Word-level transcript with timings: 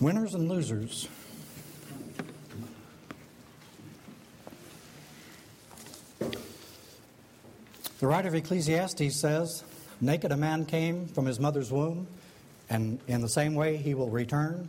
Winners 0.00 0.34
and 0.34 0.48
losers. 0.48 1.08
The 7.98 8.06
writer 8.06 8.28
of 8.28 8.34
Ecclesiastes 8.34 9.16
says, 9.16 9.64
Naked 10.02 10.30
a 10.30 10.36
man 10.36 10.66
came 10.66 11.06
from 11.06 11.24
his 11.24 11.40
mother's 11.40 11.72
womb, 11.72 12.06
and 12.68 13.00
in 13.08 13.22
the 13.22 13.28
same 13.28 13.54
way 13.54 13.78
he 13.78 13.94
will 13.94 14.10
return. 14.10 14.68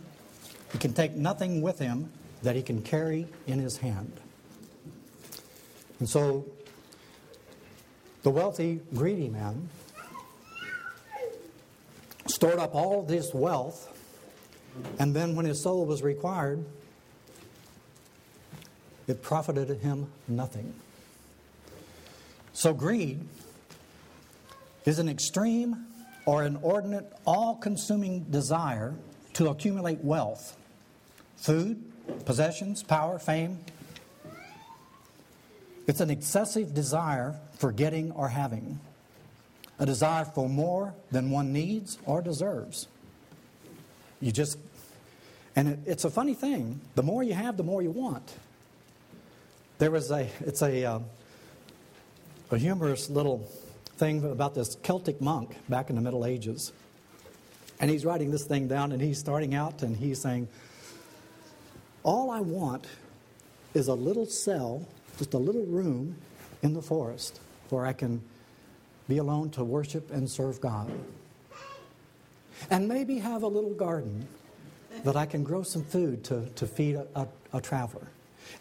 He 0.72 0.78
can 0.78 0.94
take 0.94 1.14
nothing 1.14 1.62
with 1.62 1.78
him 1.78 2.10
that 2.44 2.56
he 2.56 2.62
can 2.62 2.82
carry 2.82 3.28
in 3.46 3.60
his 3.60 3.78
hand. 3.78 4.14
And 6.00 6.08
so, 6.08 6.46
the 8.24 8.30
wealthy, 8.30 8.80
greedy 8.94 9.28
man 9.28 9.68
stored 12.28 12.60
up 12.60 12.76
all 12.76 13.04
this 13.04 13.34
wealth, 13.34 13.97
and 15.00 15.16
then 15.16 15.36
when 15.36 15.46
his 15.46 15.62
soul 15.62 15.86
was 15.86 16.02
required, 16.02 16.64
it 19.08 19.22
profited 19.22 19.80
him 19.80 20.08
nothing. 20.28 20.74
So, 22.54 22.74
greed 22.74 23.20
is 24.86 25.00
an 25.00 25.10
extreme 25.10 25.86
or 26.26 26.44
inordinate, 26.44 27.12
all 27.26 27.56
consuming 27.56 28.24
desire 28.24 28.96
to 29.34 29.50
accumulate 29.50 30.04
wealth, 30.04 30.58
food, 31.38 31.82
possessions, 32.26 32.84
power, 32.84 33.20
fame. 33.20 33.60
It's 35.88 36.02
an 36.02 36.10
excessive 36.10 36.74
desire 36.74 37.36
for 37.58 37.72
getting 37.72 38.12
or 38.12 38.28
having, 38.28 38.80
a 39.80 39.86
desire 39.86 40.26
for 40.26 40.50
more 40.50 40.94
than 41.12 41.32
one 41.32 41.54
needs 41.54 41.98
or 42.06 42.22
deserves. 42.22 42.88
You 44.20 44.32
just, 44.32 44.58
and 45.58 45.70
it, 45.70 45.80
it's 45.88 46.06
a 46.06 46.10
funny 46.12 46.36
thing. 46.36 46.80
The 46.94 47.02
more 47.02 47.24
you 47.24 47.34
have, 47.34 47.58
the 47.58 47.64
more 47.64 47.82
you 47.82 47.90
want. 47.90 48.32
There 49.80 49.90
was 49.90 50.12
a, 50.12 50.30
it's 50.42 50.62
a, 50.62 50.86
uh, 50.86 51.00
a 52.52 52.58
humorous 52.60 53.10
little 53.10 53.40
thing 53.98 54.24
about 54.24 54.54
this 54.54 54.76
Celtic 54.76 55.20
monk 55.20 55.58
back 55.68 55.90
in 55.90 55.96
the 55.96 56.02
Middle 56.02 56.26
Ages. 56.26 56.72
And 57.80 57.90
he's 57.90 58.06
writing 58.06 58.30
this 58.30 58.46
thing 58.46 58.68
down 58.68 58.92
and 58.92 59.02
he's 59.02 59.18
starting 59.18 59.56
out 59.56 59.82
and 59.82 59.98
he's 59.98 60.22
saying, 60.22 60.48
All 62.04 62.30
I 62.30 62.40
want 62.40 62.86
is 63.74 63.88
a 63.88 63.96
little 63.96 64.28
cell, 64.28 64.88
just 65.18 65.34
a 65.34 65.40
little 65.40 65.66
room 65.66 66.16
in 66.62 66.76
the 66.76 66.84
forest 66.84 67.40
where 67.72 67.88
I 67.88 67.94
can 67.94 68.22
be 69.08 69.18
alone 69.18 69.50
to 69.52 69.64
worship 69.64 70.12
and 70.12 70.30
serve 70.30 70.62
God. 70.62 70.92
And 72.70 72.88
maybe 72.88 73.18
have 73.18 73.42
a 73.42 73.48
little 73.48 73.74
garden 73.74 74.28
that 75.04 75.16
I 75.16 75.26
can 75.26 75.44
grow 75.44 75.64
some 75.64 75.84
food 75.84 76.24
to, 76.26 76.46
to 76.56 76.68
feed 76.68 76.96
a, 76.96 77.08
a, 77.16 77.28
a 77.54 77.62
traveler. 77.62 78.08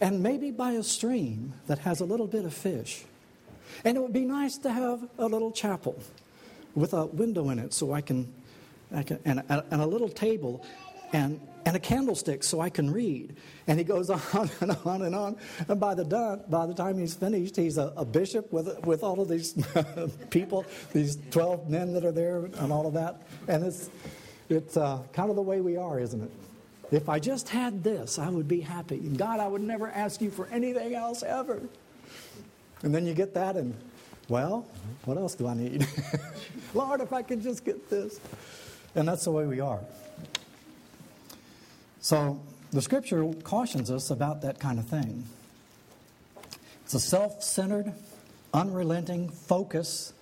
And 0.01 0.23
maybe 0.23 0.51
by 0.51 0.73
a 0.73 0.83
stream 0.83 1.55
that 1.67 1.79
has 1.81 2.01
a 2.01 2.05
little 2.05 2.27
bit 2.27 2.45
of 2.45 2.53
fish 2.53 3.05
and 3.85 3.97
it 3.97 4.01
would 4.01 4.13
be 4.13 4.25
nice 4.25 4.59
to 4.59 4.73
have 4.73 5.09
a 5.19 5.27
little 5.27 5.51
chapel 5.51 5.99
with 6.75 6.93
a 6.93 7.07
window 7.07 7.51
in 7.51 7.59
it 7.59 7.73
so 7.73 7.93
I 7.93 8.01
can, 8.01 8.33
I 8.95 9.03
can 9.03 9.19
and, 9.25 9.41
a, 9.41 9.65
and 9.71 9.81
a 9.81 9.87
little 9.87 10.09
table 10.09 10.65
and, 11.13 11.41
and 11.65 11.77
a 11.77 11.81
candlestick 11.81 12.43
so 12.45 12.61
I 12.61 12.69
can 12.69 12.91
read. 12.91 13.37
And 13.67 13.79
he 13.79 13.85
goes 13.85 14.11
on 14.35 14.51
and 14.61 14.77
on 14.85 15.03
and 15.03 15.15
on. 15.15 15.37
And 15.69 15.81
by 15.81 15.95
the, 15.95 16.05
done, 16.05 16.43
by 16.49 16.67
the 16.67 16.75
time 16.75 16.99
he's 16.99 17.15
finished, 17.15 17.57
he's 17.57 17.79
a, 17.79 17.93
a 17.97 18.05
bishop 18.05 18.53
with, 18.53 18.85
with 18.85 19.03
all 19.03 19.21
of 19.21 19.29
these 19.29 19.55
people, 20.31 20.65
these 20.93 21.17
12 21.31 21.71
men 21.71 21.93
that 21.95 22.05
are 22.05 22.13
there, 22.13 22.45
and 22.59 22.73
all 22.73 22.87
of 22.87 22.95
that. 22.95 23.23
And 23.49 23.65
it's, 23.65 23.91
it's 24.49 24.77
uh, 24.77 25.03
kind 25.13 25.31
of 25.31 25.37
the 25.37 25.43
way 25.43 25.61
we 25.61 25.77
are, 25.77 25.99
isn't 25.99 26.23
it? 26.23 26.31
If 26.93 27.09
I 27.09 27.19
just 27.19 27.49
had 27.49 27.83
this, 27.83 28.19
I 28.19 28.29
would 28.29 28.47
be 28.47 28.61
happy. 28.61 28.99
God, 28.99 29.41
I 29.41 29.49
would 29.49 29.63
never 29.63 29.89
ask 29.89 30.21
you 30.21 30.31
for 30.31 30.47
anything 30.49 30.95
else 30.95 31.23
ever. 31.23 31.61
And 32.83 32.95
then 32.95 33.07
you 33.07 33.15
get 33.15 33.35
that, 33.35 33.57
and 33.57 33.75
well, 34.29 34.67
what 35.05 35.17
else 35.17 35.35
do 35.35 35.49
I 35.49 35.55
need? 35.55 35.87
Lord, 36.75 37.01
if 37.01 37.13
I 37.13 37.23
could 37.23 37.43
just 37.43 37.65
get 37.65 37.91
this. 37.91 38.21
And 38.95 39.07
that's 39.07 39.25
the 39.25 39.33
way 39.33 39.47
we 39.47 39.61
are. 39.61 39.81
So 42.01 42.41
the 42.71 42.81
scripture 42.81 43.33
cautions 43.43 43.91
us 43.91 44.11
about 44.11 44.43
that 44.43 44.61
kind 44.61 44.79
of 44.79 44.87
thing. 44.87 45.25
It's 46.85 46.95
a 46.95 47.01
self 47.01 47.43
centered, 47.43 47.93
unrelenting 48.55 49.29
focus 49.29 50.13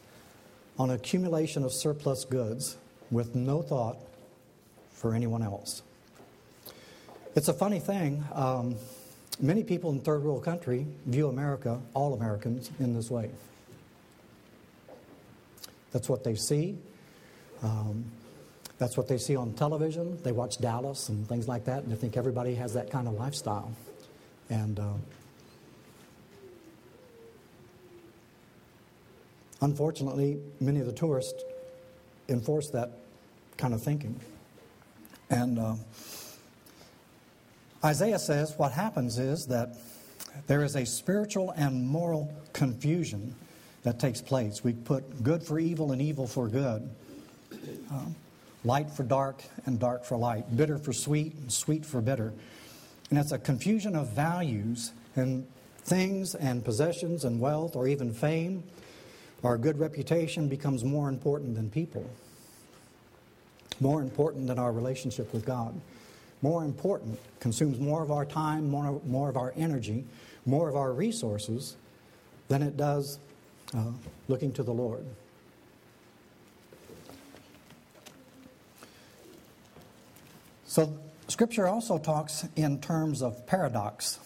on 0.79 0.91
accumulation 0.91 1.63
of 1.63 1.73
surplus 1.73 2.25
goods 2.25 2.79
with 3.11 3.35
no 3.35 3.63
thought 3.63 3.99
for 5.05 5.15
anyone 5.15 5.43
else. 5.43 5.83
It's 7.37 7.49
a 7.49 7.53
funny 7.53 7.79
thing. 7.79 8.25
Um, 8.33 8.77
Many 9.41 9.65
people 9.65 9.91
in 9.91 10.01
third 10.01 10.23
world 10.23 10.45
country 10.45 10.87
view 11.07 11.29
America, 11.29 11.81
all 11.93 12.15
Americans, 12.15 12.71
in 12.79 12.95
this 12.95 13.11
way. 13.11 13.31
That's 15.91 16.09
what 16.09 16.23
they 16.23 16.37
see. 16.37 16.79
Um, 17.63 18.05
that's 18.79 18.97
what 18.97 19.09
they 19.09 19.19
see 19.19 19.35
on 19.35 19.53
television. 19.55 20.23
They 20.23 20.33
watch 20.33 20.59
Dallas 20.59 21.09
and 21.09 21.29
things 21.29 21.49
like 21.49 21.65
that, 21.65 21.83
and 21.83 21.91
they 21.91 21.97
think 21.97 22.17
everybody 22.17 22.55
has 22.55 22.75
that 22.75 22.91
kind 22.91 23.09
of 23.09 23.15
lifestyle. 23.15 23.73
And 24.51 24.79
uh, 24.79 24.93
unfortunately, 29.61 30.39
many 30.61 30.79
of 30.79 30.87
the 30.87 30.93
tourists 30.93 31.43
enforce 32.29 32.71
that 32.71 32.93
kind 33.57 33.75
of 33.75 33.83
thinking. 33.83 34.21
And 35.35 35.59
uh, 35.59 35.75
Isaiah 37.85 38.21
says 38.21 38.55
what 38.57 38.71
happens 38.71 39.19
is 39.19 39.47
that 39.49 39.75
there 40.47 40.63
is 40.63 40.77
a 40.77 40.87
spiritual 40.87 41.51
and 41.57 41.85
moral 41.85 42.33
confusion 42.53 43.35
that 43.83 43.99
takes 43.99 44.21
place. 44.21 44.63
We 44.63 44.75
put 44.75 45.25
good 45.25 45.43
for 45.43 45.59
evil 45.59 45.91
and 45.91 46.01
evil 46.01 46.29
for 46.29 46.47
good, 46.47 46.89
um, 47.91 48.15
light 48.65 48.89
for 48.89 49.03
dark 49.03 49.43
and 49.67 49.81
dark 49.81 50.05
for 50.05 50.17
light, 50.17 50.57
bitter 50.57 50.79
for 50.79 50.93
sweet 50.93 51.35
and 51.35 51.53
sweet 51.53 51.85
for 51.85 52.01
bitter. 52.01 52.33
And 53.11 53.19
it's 53.19 53.33
a 53.33 53.39
confusion 53.39 53.97
of 53.97 54.11
values 54.11 54.93
and 55.17 55.49
things 55.79 56.37
and 56.37 56.65
possessions 56.65 57.25
and 57.25 57.41
wealth 57.41 57.75
or 57.75 57.89
even 57.89 58.15
fame. 58.15 58.63
Our 59.43 59.59
good 59.59 59.81
reputation 59.81 60.49
becomes 60.49 60.85
more 60.85 61.09
important 61.09 61.57
than 61.57 61.71
people, 61.71 62.09
more 63.81 64.03
important 64.03 64.47
than 64.47 64.59
our 64.59 64.73
relationship 64.73 65.33
with 65.33 65.45
God 65.45 65.81
more 66.45 66.63
important, 66.63 67.19
consumes 67.41 67.81
more 67.81 68.03
of 68.03 68.11
our 68.11 68.27
time, 68.27 68.69
more, 68.69 69.01
more 69.07 69.31
of 69.31 69.37
our 69.39 69.55
energy, 69.57 70.05
more 70.45 70.69
of 70.69 70.77
our 70.77 70.93
resources 70.93 71.75
than 72.49 72.61
it 72.61 72.77
does 72.77 73.19
uh, 73.75 73.85
looking 74.29 74.53
to 74.53 74.63
the 74.63 74.71
Lord. 74.71 75.07
So, 80.67 80.99
Scripture 81.29 81.67
also 81.67 81.97
talks 81.97 82.47
in 82.57 82.79
terms 82.79 83.23
of 83.23 83.47
paradox. 83.47 84.19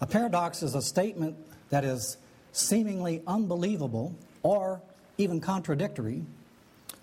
A 0.00 0.06
paradox 0.06 0.62
is 0.62 0.76
a 0.76 0.82
statement 0.82 1.36
that 1.70 1.84
is 1.84 2.18
seemingly 2.52 3.20
unbelievable 3.26 4.14
or 4.44 4.80
even 5.16 5.40
contradictory 5.40 6.22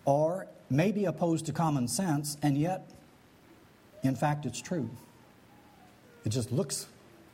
or 0.06 0.48
may 0.70 0.92
be 0.92 1.06
opposed 1.06 1.46
to 1.46 1.54
common 1.54 1.88
sense 1.88 2.38
and 2.42 2.58
yet 2.58 2.90
in 4.06 4.16
fact, 4.16 4.46
it's 4.46 4.62
true. 4.62 4.90
It 6.26 6.30
just 6.30 6.52
looks 6.52 6.88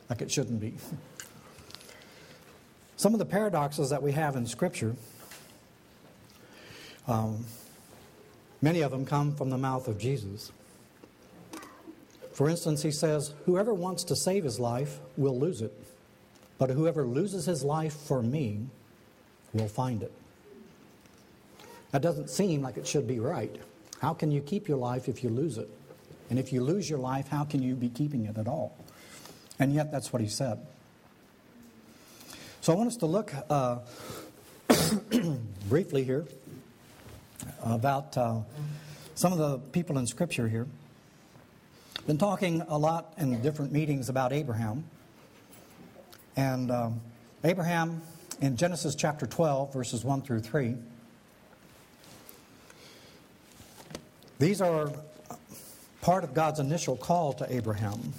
like 0.08 0.22
it 0.22 0.30
shouldn't 0.30 0.60
be. 0.60 0.74
Some 2.96 3.12
of 3.12 3.18
the 3.18 3.26
paradoxes 3.26 3.90
that 3.90 4.02
we 4.02 4.12
have 4.12 4.36
in 4.36 4.46
Scripture, 4.46 4.96
um, 7.06 7.44
many 8.60 8.80
of 8.80 8.90
them 8.90 9.04
come 9.04 9.34
from 9.34 9.50
the 9.50 9.58
mouth 9.58 9.88
of 9.88 9.98
Jesus. 9.98 10.52
For 12.32 12.48
instance, 12.48 12.82
he 12.82 12.90
says, 12.90 13.34
Whoever 13.44 13.74
wants 13.74 14.04
to 14.04 14.16
save 14.16 14.44
his 14.44 14.58
life 14.58 14.98
will 15.16 15.38
lose 15.38 15.60
it, 15.60 15.72
but 16.58 16.70
whoever 16.70 17.04
loses 17.04 17.44
his 17.44 17.62
life 17.62 17.94
for 17.94 18.22
me 18.22 18.66
will 19.52 19.68
find 19.68 20.02
it. 20.02 20.12
That 21.92 22.02
doesn't 22.02 22.30
seem 22.30 22.62
like 22.62 22.76
it 22.76 22.86
should 22.86 23.06
be 23.06 23.20
right. 23.20 23.54
How 24.00 24.14
can 24.14 24.30
you 24.30 24.40
keep 24.40 24.66
your 24.66 24.78
life 24.78 25.08
if 25.08 25.22
you 25.22 25.30
lose 25.30 25.58
it? 25.58 25.68
And 26.30 26.38
if 26.38 26.52
you 26.52 26.62
lose 26.62 26.88
your 26.88 26.98
life, 26.98 27.28
how 27.28 27.44
can 27.44 27.62
you 27.62 27.74
be 27.74 27.88
keeping 27.88 28.24
it 28.24 28.36
at 28.38 28.48
all? 28.48 28.76
And 29.58 29.72
yet, 29.72 29.92
that's 29.92 30.12
what 30.12 30.22
he 30.22 30.28
said. 30.28 30.58
So 32.62 32.72
I 32.72 32.76
want 32.76 32.88
us 32.88 32.96
to 32.96 33.06
look 33.06 33.32
uh, 33.50 33.78
briefly 35.68 36.04
here 36.04 36.24
about 37.62 38.16
uh, 38.16 38.40
some 39.14 39.32
of 39.32 39.38
the 39.38 39.58
people 39.58 39.98
in 39.98 40.06
Scripture 40.06 40.48
here. 40.48 40.66
Been 42.06 42.18
talking 42.18 42.62
a 42.62 42.78
lot 42.78 43.12
in 43.18 43.40
different 43.42 43.70
meetings 43.70 44.08
about 44.08 44.32
Abraham. 44.32 44.84
And 46.36 46.70
um, 46.70 47.00
Abraham 47.44 48.00
in 48.40 48.56
Genesis 48.56 48.94
chapter 48.94 49.26
12, 49.26 49.72
verses 49.72 50.02
1 50.04 50.22
through 50.22 50.40
3. 50.40 50.76
These 54.42 54.60
are 54.60 54.90
part 56.00 56.24
of 56.24 56.34
God's 56.34 56.58
initial 56.58 56.96
call 56.96 57.32
to 57.34 57.46
Abraham. 57.48 58.12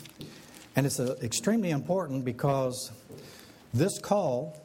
And 0.73 0.85
it's 0.85 0.97
uh, 0.97 1.17
extremely 1.21 1.69
important 1.71 2.23
because 2.23 2.93
this 3.73 3.99
call 3.99 4.57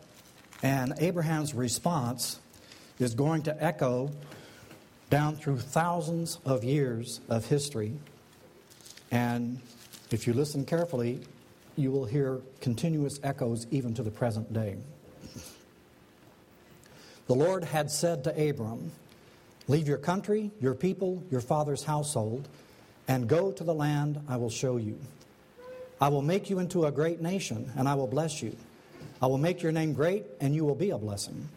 and 0.62 0.94
Abraham's 0.98 1.54
response 1.54 2.38
is 3.00 3.12
going 3.12 3.42
to 3.42 3.60
echo 3.60 4.12
down 5.10 5.34
through 5.34 5.58
thousands 5.58 6.38
of 6.44 6.62
years 6.62 7.20
of 7.28 7.46
history. 7.46 7.92
And 9.10 9.60
if 10.12 10.28
you 10.28 10.34
listen 10.34 10.64
carefully, 10.64 11.22
you 11.74 11.90
will 11.90 12.04
hear 12.04 12.38
continuous 12.60 13.18
echoes 13.24 13.66
even 13.72 13.94
to 13.94 14.04
the 14.04 14.12
present 14.12 14.52
day. 14.52 14.76
The 17.26 17.34
Lord 17.34 17.64
had 17.64 17.90
said 17.90 18.22
to 18.22 18.48
Abram, 18.48 18.92
Leave 19.68 19.86
your 19.86 19.98
country, 19.98 20.50
your 20.60 20.74
people, 20.74 21.22
your 21.30 21.42
father's 21.42 21.84
household, 21.84 22.48
and 23.06 23.28
go 23.28 23.52
to 23.52 23.62
the 23.62 23.74
land 23.74 24.20
I 24.26 24.36
will 24.36 24.50
show 24.50 24.78
you. 24.78 24.98
I 26.00 26.08
will 26.08 26.22
make 26.22 26.48
you 26.48 26.58
into 26.58 26.86
a 26.86 26.90
great 26.90 27.20
nation, 27.20 27.70
and 27.76 27.88
I 27.88 27.94
will 27.94 28.06
bless 28.06 28.42
you. 28.42 28.56
I 29.20 29.26
will 29.26 29.38
make 29.38 29.62
your 29.62 29.72
name 29.72 29.92
great, 29.92 30.24
and 30.40 30.54
you 30.54 30.64
will 30.64 30.74
be 30.74 30.90
a 30.90 30.98
blessing. 30.98 31.48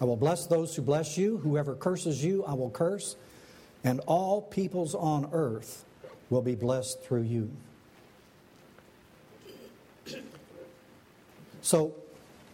I 0.00 0.04
will 0.04 0.16
bless 0.16 0.46
those 0.46 0.74
who 0.74 0.82
bless 0.82 1.18
you. 1.18 1.36
Whoever 1.38 1.74
curses 1.74 2.24
you, 2.24 2.44
I 2.44 2.54
will 2.54 2.70
curse. 2.70 3.16
And 3.84 4.00
all 4.06 4.40
peoples 4.40 4.94
on 4.94 5.28
earth 5.32 5.84
will 6.30 6.42
be 6.42 6.54
blessed 6.54 7.02
through 7.02 7.22
you. 7.22 7.50
So, 11.60 11.94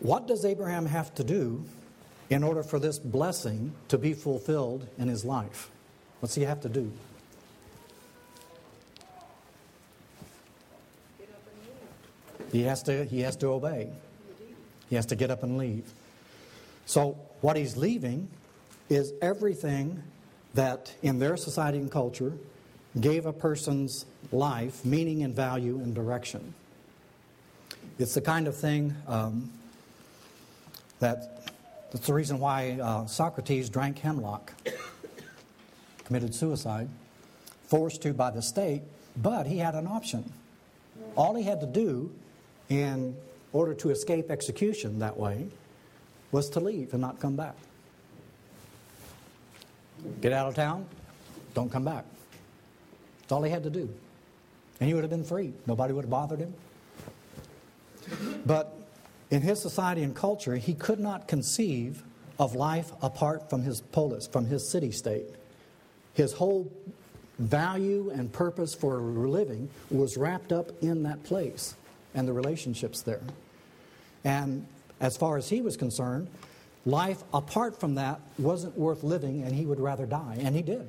what 0.00 0.26
does 0.26 0.44
Abraham 0.44 0.86
have 0.86 1.14
to 1.14 1.24
do 1.24 1.64
in 2.28 2.42
order 2.42 2.62
for 2.62 2.78
this 2.78 2.98
blessing 2.98 3.72
to 3.88 3.98
be 3.98 4.12
fulfilled 4.12 4.86
in 4.98 5.08
his 5.08 5.24
life? 5.24 5.70
What's 6.20 6.34
he 6.34 6.42
have 6.42 6.60
to 6.62 6.68
do? 6.68 6.90
He 12.52 12.62
has 12.62 12.82
to, 12.84 13.04
he 13.04 13.20
has 13.20 13.36
to 13.36 13.48
obey. 13.48 13.90
He 14.88 14.96
has 14.96 15.06
to 15.06 15.16
get 15.16 15.30
up 15.30 15.42
and 15.42 15.58
leave. 15.58 15.92
So, 16.86 17.18
what 17.40 17.56
he's 17.56 17.76
leaving 17.76 18.28
is 18.88 19.12
everything 19.20 20.02
that 20.54 20.94
in 21.02 21.18
their 21.18 21.36
society 21.36 21.78
and 21.78 21.90
culture 21.90 22.32
gave 22.98 23.26
a 23.26 23.32
person's 23.32 24.06
life 24.32 24.84
meaning 24.84 25.22
and 25.22 25.34
value 25.34 25.76
and 25.76 25.94
direction. 25.94 26.54
It's 27.98 28.14
the 28.14 28.20
kind 28.20 28.46
of 28.46 28.56
thing 28.56 28.94
um, 29.06 29.50
that 30.98 31.35
that's 31.90 32.06
the 32.06 32.14
reason 32.14 32.38
why 32.38 32.78
uh, 32.80 33.06
Socrates 33.06 33.68
drank 33.68 33.98
hemlock, 33.98 34.52
committed 36.04 36.34
suicide, 36.34 36.88
forced 37.68 38.02
to 38.02 38.12
by 38.12 38.30
the 38.30 38.42
state, 38.42 38.82
but 39.16 39.46
he 39.46 39.58
had 39.58 39.74
an 39.74 39.86
option. 39.86 40.32
All 41.16 41.34
he 41.34 41.42
had 41.42 41.60
to 41.60 41.66
do 41.66 42.12
in 42.68 43.16
order 43.52 43.74
to 43.74 43.90
escape 43.90 44.30
execution 44.30 44.98
that 44.98 45.16
way 45.16 45.46
was 46.32 46.50
to 46.50 46.60
leave 46.60 46.92
and 46.92 47.00
not 47.00 47.20
come 47.20 47.36
back. 47.36 47.54
Get 50.20 50.32
out 50.32 50.48
of 50.48 50.54
town, 50.54 50.86
don't 51.54 51.70
come 51.70 51.84
back. 51.84 52.04
That's 53.20 53.32
all 53.32 53.42
he 53.42 53.50
had 53.50 53.62
to 53.64 53.70
do. 53.70 53.88
And 54.78 54.88
he 54.88 54.94
would 54.94 55.02
have 55.02 55.10
been 55.10 55.24
free. 55.24 55.52
Nobody 55.66 55.92
would 55.94 56.04
have 56.04 56.10
bothered 56.10 56.40
him. 56.40 56.54
But 58.44 58.85
in 59.30 59.42
his 59.42 59.60
society 59.60 60.02
and 60.02 60.14
culture, 60.14 60.56
he 60.56 60.74
could 60.74 61.00
not 61.00 61.28
conceive 61.28 62.02
of 62.38 62.54
life 62.54 62.92
apart 63.02 63.50
from 63.50 63.62
his 63.62 63.80
polis, 63.80 64.26
from 64.26 64.46
his 64.46 64.68
city 64.68 64.92
state. 64.92 65.26
His 66.14 66.32
whole 66.32 66.70
value 67.38 68.10
and 68.10 68.32
purpose 68.32 68.74
for 68.74 68.98
living 68.98 69.68
was 69.90 70.16
wrapped 70.16 70.52
up 70.52 70.82
in 70.82 71.02
that 71.02 71.22
place 71.24 71.74
and 72.14 72.26
the 72.26 72.32
relationships 72.32 73.02
there. 73.02 73.22
And 74.24 74.66
as 75.00 75.16
far 75.16 75.36
as 75.36 75.48
he 75.48 75.60
was 75.60 75.76
concerned, 75.76 76.28
life 76.84 77.22
apart 77.34 77.78
from 77.78 77.96
that 77.96 78.20
wasn't 78.38 78.76
worth 78.78 79.02
living 79.02 79.42
and 79.42 79.54
he 79.54 79.66
would 79.66 79.80
rather 79.80 80.06
die. 80.06 80.38
And 80.40 80.54
he 80.54 80.62
did. 80.62 80.88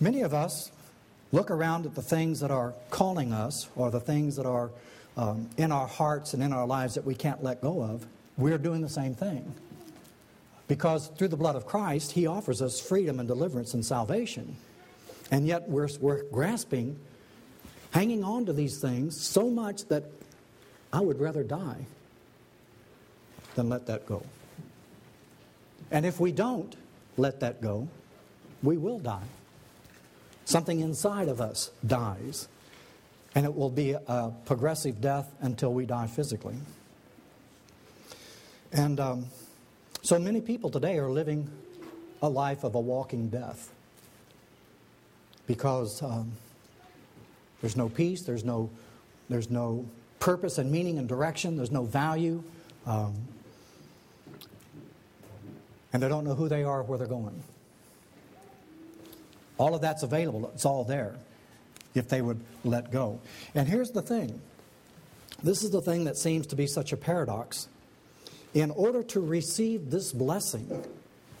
Many 0.00 0.22
of 0.22 0.32
us 0.32 0.70
look 1.32 1.50
around 1.50 1.86
at 1.86 1.94
the 1.94 2.02
things 2.02 2.40
that 2.40 2.50
are 2.50 2.74
calling 2.90 3.32
us 3.32 3.68
or 3.76 3.90
the 3.90 4.00
things 4.00 4.36
that 4.36 4.46
are 4.46 4.70
um, 5.16 5.48
in 5.56 5.72
our 5.72 5.86
hearts 5.86 6.32
and 6.34 6.42
in 6.42 6.52
our 6.52 6.66
lives 6.66 6.94
that 6.94 7.04
we 7.04 7.14
can't 7.14 7.42
let 7.42 7.60
go 7.60 7.82
of. 7.82 8.06
We're 8.36 8.58
doing 8.58 8.82
the 8.82 8.88
same 8.88 9.14
thing. 9.14 9.52
Because 10.68 11.08
through 11.08 11.28
the 11.28 11.36
blood 11.36 11.56
of 11.56 11.66
Christ, 11.66 12.12
He 12.12 12.26
offers 12.26 12.62
us 12.62 12.80
freedom 12.80 13.18
and 13.18 13.26
deliverance 13.26 13.74
and 13.74 13.84
salvation. 13.84 14.56
And 15.30 15.46
yet 15.46 15.68
we're, 15.68 15.88
we're 16.00 16.22
grasping, 16.24 16.98
hanging 17.90 18.22
on 18.22 18.46
to 18.46 18.52
these 18.52 18.80
things 18.80 19.20
so 19.20 19.50
much 19.50 19.86
that 19.86 20.04
I 20.92 21.00
would 21.00 21.20
rather 21.20 21.42
die 21.42 21.86
than 23.54 23.68
let 23.68 23.86
that 23.86 24.06
go. 24.06 24.22
And 25.90 26.06
if 26.06 26.20
we 26.20 26.32
don't 26.32 26.76
let 27.16 27.40
that 27.40 27.60
go, 27.60 27.88
we 28.62 28.76
will 28.76 28.98
die. 28.98 29.26
Something 30.48 30.80
inside 30.80 31.28
of 31.28 31.42
us 31.42 31.70
dies, 31.86 32.48
and 33.34 33.44
it 33.44 33.54
will 33.54 33.68
be 33.68 33.90
a 33.90 34.32
progressive 34.46 34.98
death 34.98 35.30
until 35.42 35.74
we 35.74 35.84
die 35.84 36.06
physically. 36.06 36.54
And 38.72 38.98
um, 38.98 39.26
so 40.00 40.18
many 40.18 40.40
people 40.40 40.70
today 40.70 40.96
are 40.96 41.10
living 41.10 41.50
a 42.22 42.30
life 42.30 42.64
of 42.64 42.76
a 42.76 42.80
walking 42.80 43.28
death 43.28 43.70
because 45.46 46.02
um, 46.02 46.32
there's 47.60 47.76
no 47.76 47.90
peace, 47.90 48.22
there's 48.22 48.42
no, 48.42 48.70
there's 49.28 49.50
no 49.50 49.84
purpose 50.18 50.56
and 50.56 50.72
meaning 50.72 50.98
and 50.98 51.06
direction, 51.06 51.58
there's 51.58 51.70
no 51.70 51.84
value, 51.84 52.42
um, 52.86 53.14
and 55.92 56.02
they 56.02 56.08
don't 56.08 56.24
know 56.24 56.34
who 56.34 56.48
they 56.48 56.64
are 56.64 56.80
or 56.80 56.84
where 56.84 56.96
they're 56.96 57.06
going. 57.06 57.42
All 59.58 59.74
of 59.74 59.80
that's 59.80 60.02
available, 60.02 60.50
it's 60.54 60.64
all 60.64 60.84
there 60.84 61.14
if 61.94 62.08
they 62.08 62.22
would 62.22 62.40
let 62.64 62.90
go. 62.90 63.20
And 63.54 63.68
here's 63.68 63.90
the 63.90 64.02
thing 64.02 64.40
this 65.42 65.62
is 65.62 65.70
the 65.70 65.82
thing 65.82 66.04
that 66.04 66.16
seems 66.16 66.46
to 66.48 66.56
be 66.56 66.66
such 66.66 66.92
a 66.92 66.96
paradox. 66.96 67.68
In 68.54 68.70
order 68.70 69.02
to 69.04 69.20
receive 69.20 69.90
this 69.90 70.12
blessing, 70.12 70.84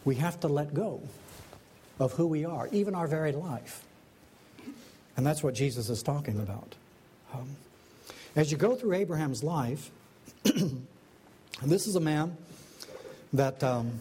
we 0.04 0.16
have 0.16 0.38
to 0.40 0.48
let 0.48 0.74
go 0.74 1.00
of 1.98 2.12
who 2.12 2.26
we 2.26 2.44
are, 2.44 2.68
even 2.70 2.94
our 2.94 3.06
very 3.06 3.32
life. 3.32 3.82
And 5.16 5.26
that's 5.26 5.42
what 5.42 5.54
Jesus 5.54 5.88
is 5.88 6.02
talking 6.02 6.38
about. 6.38 6.74
Um, 7.34 7.48
as 8.36 8.52
you 8.52 8.58
go 8.58 8.76
through 8.76 8.94
Abraham's 8.94 9.42
life, 9.42 9.90
this 11.62 11.86
is 11.86 11.96
a 11.96 12.00
man 12.00 12.36
that, 13.32 13.64
um, 13.64 13.98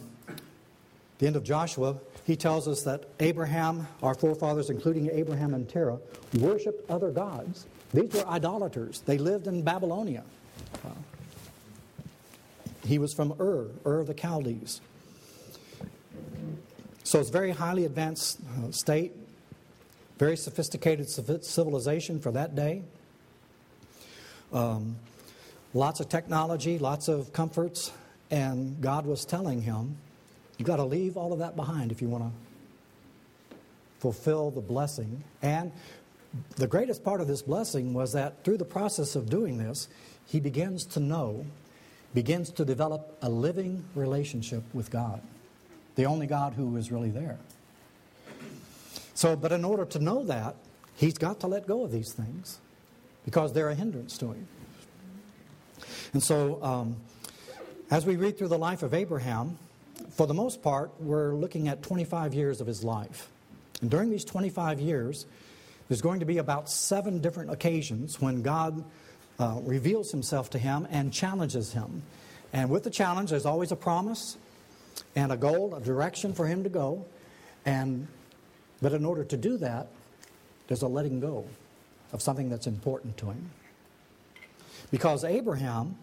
the 1.19 1.27
end 1.27 1.35
of 1.35 1.43
Joshua, 1.43 1.97
he 2.25 2.35
tells 2.35 2.67
us 2.67 2.83
that 2.83 3.05
Abraham, 3.19 3.87
our 4.03 4.13
forefathers, 4.13 4.69
including 4.69 5.09
Abraham 5.11 5.53
and 5.53 5.67
Terah, 5.67 5.99
worshiped 6.39 6.89
other 6.89 7.11
gods. 7.11 7.65
These 7.93 8.13
were 8.13 8.27
idolaters. 8.27 9.01
They 9.05 9.17
lived 9.17 9.47
in 9.47 9.61
Babylonia. 9.63 10.23
He 12.85 12.99
was 12.99 13.13
from 13.13 13.33
Ur, 13.39 13.67
Ur 13.85 13.99
of 13.99 14.07
the 14.07 14.13
Chaldees. 14.13 14.81
So 17.03 17.19
it's 17.19 17.29
a 17.29 17.31
very 17.31 17.51
highly 17.51 17.85
advanced 17.85 18.39
uh, 18.41 18.71
state. 18.71 19.13
Very 20.17 20.35
sophisticated 20.35 21.07
civilization 21.09 22.19
for 22.19 22.31
that 22.31 22.55
day. 22.55 22.81
Um, 24.51 24.95
lots 25.73 25.99
of 25.99 26.09
technology, 26.09 26.79
lots 26.79 27.07
of 27.07 27.33
comforts, 27.33 27.91
and 28.31 28.81
God 28.81 29.05
was 29.05 29.25
telling 29.25 29.61
him, 29.61 29.97
You've 30.57 30.67
got 30.67 30.77
to 30.77 30.83
leave 30.83 31.17
all 31.17 31.33
of 31.33 31.39
that 31.39 31.55
behind 31.55 31.91
if 31.91 32.01
you 32.01 32.07
want 32.07 32.23
to 32.25 32.31
fulfill 33.99 34.51
the 34.51 34.61
blessing. 34.61 35.23
And 35.41 35.71
the 36.55 36.67
greatest 36.67 37.03
part 37.03 37.21
of 37.21 37.27
this 37.27 37.41
blessing 37.41 37.93
was 37.93 38.13
that 38.13 38.43
through 38.43 38.57
the 38.57 38.65
process 38.65 39.15
of 39.15 39.29
doing 39.29 39.57
this, 39.57 39.87
he 40.25 40.39
begins 40.39 40.85
to 40.87 40.99
know, 40.99 41.45
begins 42.13 42.49
to 42.51 42.65
develop 42.65 43.17
a 43.21 43.29
living 43.29 43.83
relationship 43.95 44.63
with 44.73 44.91
God, 44.91 45.21
the 45.95 46.05
only 46.05 46.27
God 46.27 46.53
who 46.53 46.75
is 46.77 46.91
really 46.91 47.09
there. 47.09 47.37
So, 49.13 49.35
but 49.35 49.51
in 49.51 49.65
order 49.65 49.85
to 49.85 49.99
know 49.99 50.23
that, 50.25 50.55
he's 50.95 51.17
got 51.17 51.39
to 51.39 51.47
let 51.47 51.67
go 51.67 51.83
of 51.83 51.91
these 51.91 52.13
things 52.13 52.59
because 53.25 53.53
they're 53.53 53.69
a 53.69 53.75
hindrance 53.75 54.17
to 54.19 54.27
him. 54.27 54.47
And 56.13 56.21
so, 56.21 56.61
um, 56.63 56.97
as 57.89 58.05
we 58.05 58.15
read 58.15 58.37
through 58.37 58.49
the 58.49 58.57
life 58.57 58.83
of 58.83 58.93
Abraham, 58.93 59.57
for 60.11 60.27
the 60.27 60.33
most 60.33 60.61
part, 60.61 60.91
we're 60.99 61.35
looking 61.35 61.67
at 61.67 61.81
25 61.83 62.33
years 62.33 62.61
of 62.61 62.67
his 62.67 62.83
life. 62.83 63.29
And 63.81 63.89
during 63.89 64.09
these 64.09 64.25
25 64.25 64.79
years, 64.79 65.25
there's 65.87 66.01
going 66.01 66.19
to 66.19 66.25
be 66.25 66.37
about 66.37 66.69
seven 66.69 67.19
different 67.19 67.51
occasions 67.51 68.19
when 68.19 68.41
God 68.41 68.83
uh, 69.39 69.59
reveals 69.63 70.11
himself 70.11 70.49
to 70.51 70.59
him 70.59 70.87
and 70.89 71.13
challenges 71.13 71.73
him. 71.73 72.03
And 72.53 72.69
with 72.69 72.83
the 72.83 72.89
challenge, 72.89 73.29
there's 73.29 73.45
always 73.45 73.71
a 73.71 73.75
promise 73.75 74.37
and 75.15 75.31
a 75.31 75.37
goal, 75.37 75.75
a 75.75 75.81
direction 75.81 76.33
for 76.33 76.47
him 76.47 76.63
to 76.63 76.69
go. 76.69 77.05
And, 77.65 78.07
but 78.81 78.93
in 78.93 79.05
order 79.05 79.23
to 79.23 79.37
do 79.37 79.57
that, 79.57 79.87
there's 80.67 80.81
a 80.81 80.87
letting 80.87 81.19
go 81.19 81.45
of 82.11 82.21
something 82.21 82.49
that's 82.49 82.67
important 82.67 83.17
to 83.17 83.27
him. 83.27 83.49
Because 84.91 85.23
Abraham, 85.23 85.97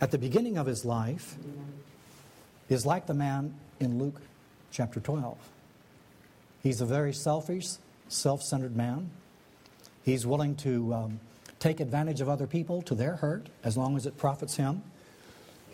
at 0.00 0.10
the 0.10 0.18
beginning 0.18 0.56
of 0.56 0.66
his 0.66 0.84
life, 0.84 1.36
is 2.72 2.86
like 2.86 3.06
the 3.06 3.14
man 3.14 3.54
in 3.80 3.98
Luke 3.98 4.20
chapter 4.70 5.00
12. 5.00 5.36
He's 6.62 6.80
a 6.80 6.86
very 6.86 7.12
selfish, 7.12 7.66
self 8.08 8.42
centered 8.42 8.76
man. 8.76 9.10
He's 10.04 10.26
willing 10.26 10.56
to 10.56 10.94
um, 10.94 11.20
take 11.58 11.80
advantage 11.80 12.20
of 12.20 12.28
other 12.28 12.46
people 12.46 12.82
to 12.82 12.94
their 12.94 13.16
hurt 13.16 13.46
as 13.62 13.76
long 13.76 13.96
as 13.96 14.06
it 14.06 14.16
profits 14.16 14.56
him. 14.56 14.82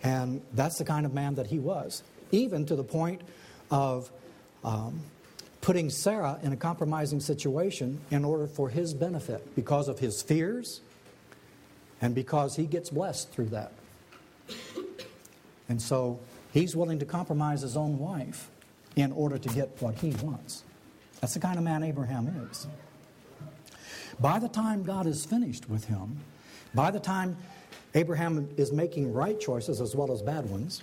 And 0.03 0.43
that's 0.53 0.79
the 0.79 0.85
kind 0.85 1.07
of 1.07 1.15
man 1.15 1.35
that 1.37 1.47
he 1.47 1.59
was, 1.59 2.03
even 2.31 2.67
to 2.67 2.77
the 2.77 2.85
point 2.85 3.23
of 3.71 4.11
um, 4.65 5.01
putting 5.61 5.91
Sarah 5.91 6.39
in 6.43 6.53
a 6.53 6.57
compromising 6.57 7.21
situation 7.21 8.01
in 8.11 8.25
order 8.25 8.47
for 8.47 8.69
his 8.69 8.95
benefit 8.95 9.55
because 9.55 9.89
of 9.89 9.99
his 9.99 10.23
fears 10.23 10.81
and 12.01 12.15
because 12.15 12.57
he 12.57 12.67
gets 12.67 12.91
blessed 12.91 13.31
through 13.31 13.49
that. 13.49 13.73
And 15.69 15.83
so 15.83 16.21
he's 16.53 16.75
willing 16.77 16.99
to 16.99 17.05
compromise 17.05 17.63
his 17.63 17.77
own 17.77 17.99
wife 17.99 18.51
in 18.97 19.13
order 19.13 19.39
to 19.39 19.49
get 19.51 19.71
what 19.81 19.95
he 19.95 20.11
wants. 20.23 20.65
That's 21.21 21.35
the 21.35 21.41
kind 21.41 21.59
of 21.59 21.65
man 21.65 21.83
Abraham 21.83 22.49
is. 22.51 22.67
By 24.21 24.39
the 24.39 24.49
time 24.49 24.83
God 24.83 25.07
is 25.07 25.25
finished 25.25 25.69
with 25.69 25.85
him, 25.85 26.19
by 26.75 26.91
the 26.91 27.01
time 27.01 27.37
Abraham 27.95 28.49
is 28.57 28.73
making 28.73 29.13
right 29.13 29.39
choices 29.39 29.81
as 29.81 29.95
well 29.95 30.13
as 30.13 30.23
bad 30.23 30.49
ones, 30.51 30.83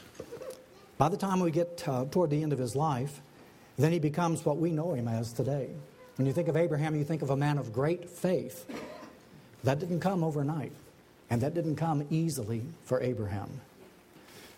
by 0.97 1.09
the 1.09 1.17
time 1.17 1.41
we 1.41 1.51
get 1.51 1.83
uh, 1.87 2.05
toward 2.05 2.29
the 2.29 2.41
end 2.41 2.53
of 2.53 2.59
his 2.59 2.75
life, 2.75 3.21
then 3.77 3.91
he 3.91 3.99
becomes 3.99 4.45
what 4.45 4.57
we 4.57 4.71
know 4.71 4.93
him 4.93 5.07
as 5.07 5.33
today. 5.33 5.69
When 6.15 6.25
you 6.25 6.31
think 6.31 6.47
of 6.47 6.55
Abraham, 6.55 6.95
you 6.95 7.03
think 7.03 7.21
of 7.21 7.29
a 7.29 7.35
man 7.35 7.57
of 7.57 7.73
great 7.73 8.09
faith. 8.09 8.65
That 9.65 9.79
didn't 9.79 9.99
come 9.99 10.23
overnight, 10.23 10.71
and 11.29 11.41
that 11.41 11.53
didn't 11.53 11.75
come 11.75 12.05
easily 12.09 12.63
for 12.85 13.01
Abraham. 13.01 13.49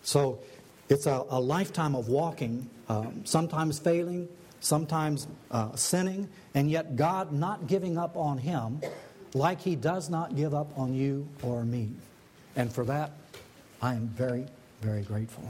So 0.03 0.39
it's 0.89 1.05
a, 1.05 1.23
a 1.29 1.39
lifetime 1.39 1.95
of 1.95 2.07
walking, 2.07 2.69
um, 2.89 3.21
sometimes 3.25 3.79
failing, 3.79 4.27
sometimes 4.59 5.27
uh, 5.51 5.75
sinning, 5.75 6.29
and 6.53 6.69
yet 6.71 6.95
God 6.95 7.31
not 7.31 7.67
giving 7.67 7.97
up 7.97 8.15
on 8.15 8.37
him 8.37 8.81
like 9.33 9.61
he 9.61 9.75
does 9.75 10.09
not 10.09 10.35
give 10.35 10.53
up 10.53 10.77
on 10.77 10.93
you 10.93 11.27
or 11.43 11.63
me. 11.63 11.91
And 12.55 12.71
for 12.71 12.85
that, 12.85 13.11
I 13.81 13.93
am 13.93 14.07
very, 14.07 14.45
very 14.81 15.03
grateful. 15.03 15.43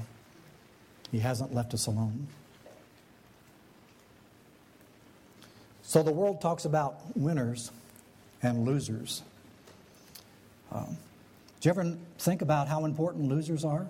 He 1.11 1.19
hasn't 1.19 1.53
left 1.53 1.73
us 1.73 1.87
alone. 1.87 2.27
So 5.83 6.03
the 6.03 6.11
world 6.11 6.41
talks 6.41 6.65
about 6.65 6.99
winners 7.15 7.71
and 8.43 8.65
losers. 8.65 9.21
Um, 10.71 10.97
do 11.61 11.69
you 11.69 11.71
ever 11.71 11.95
think 12.19 12.41
about 12.41 12.67
how 12.67 12.83
important 12.83 13.29
losers 13.29 13.63
are? 13.63 13.87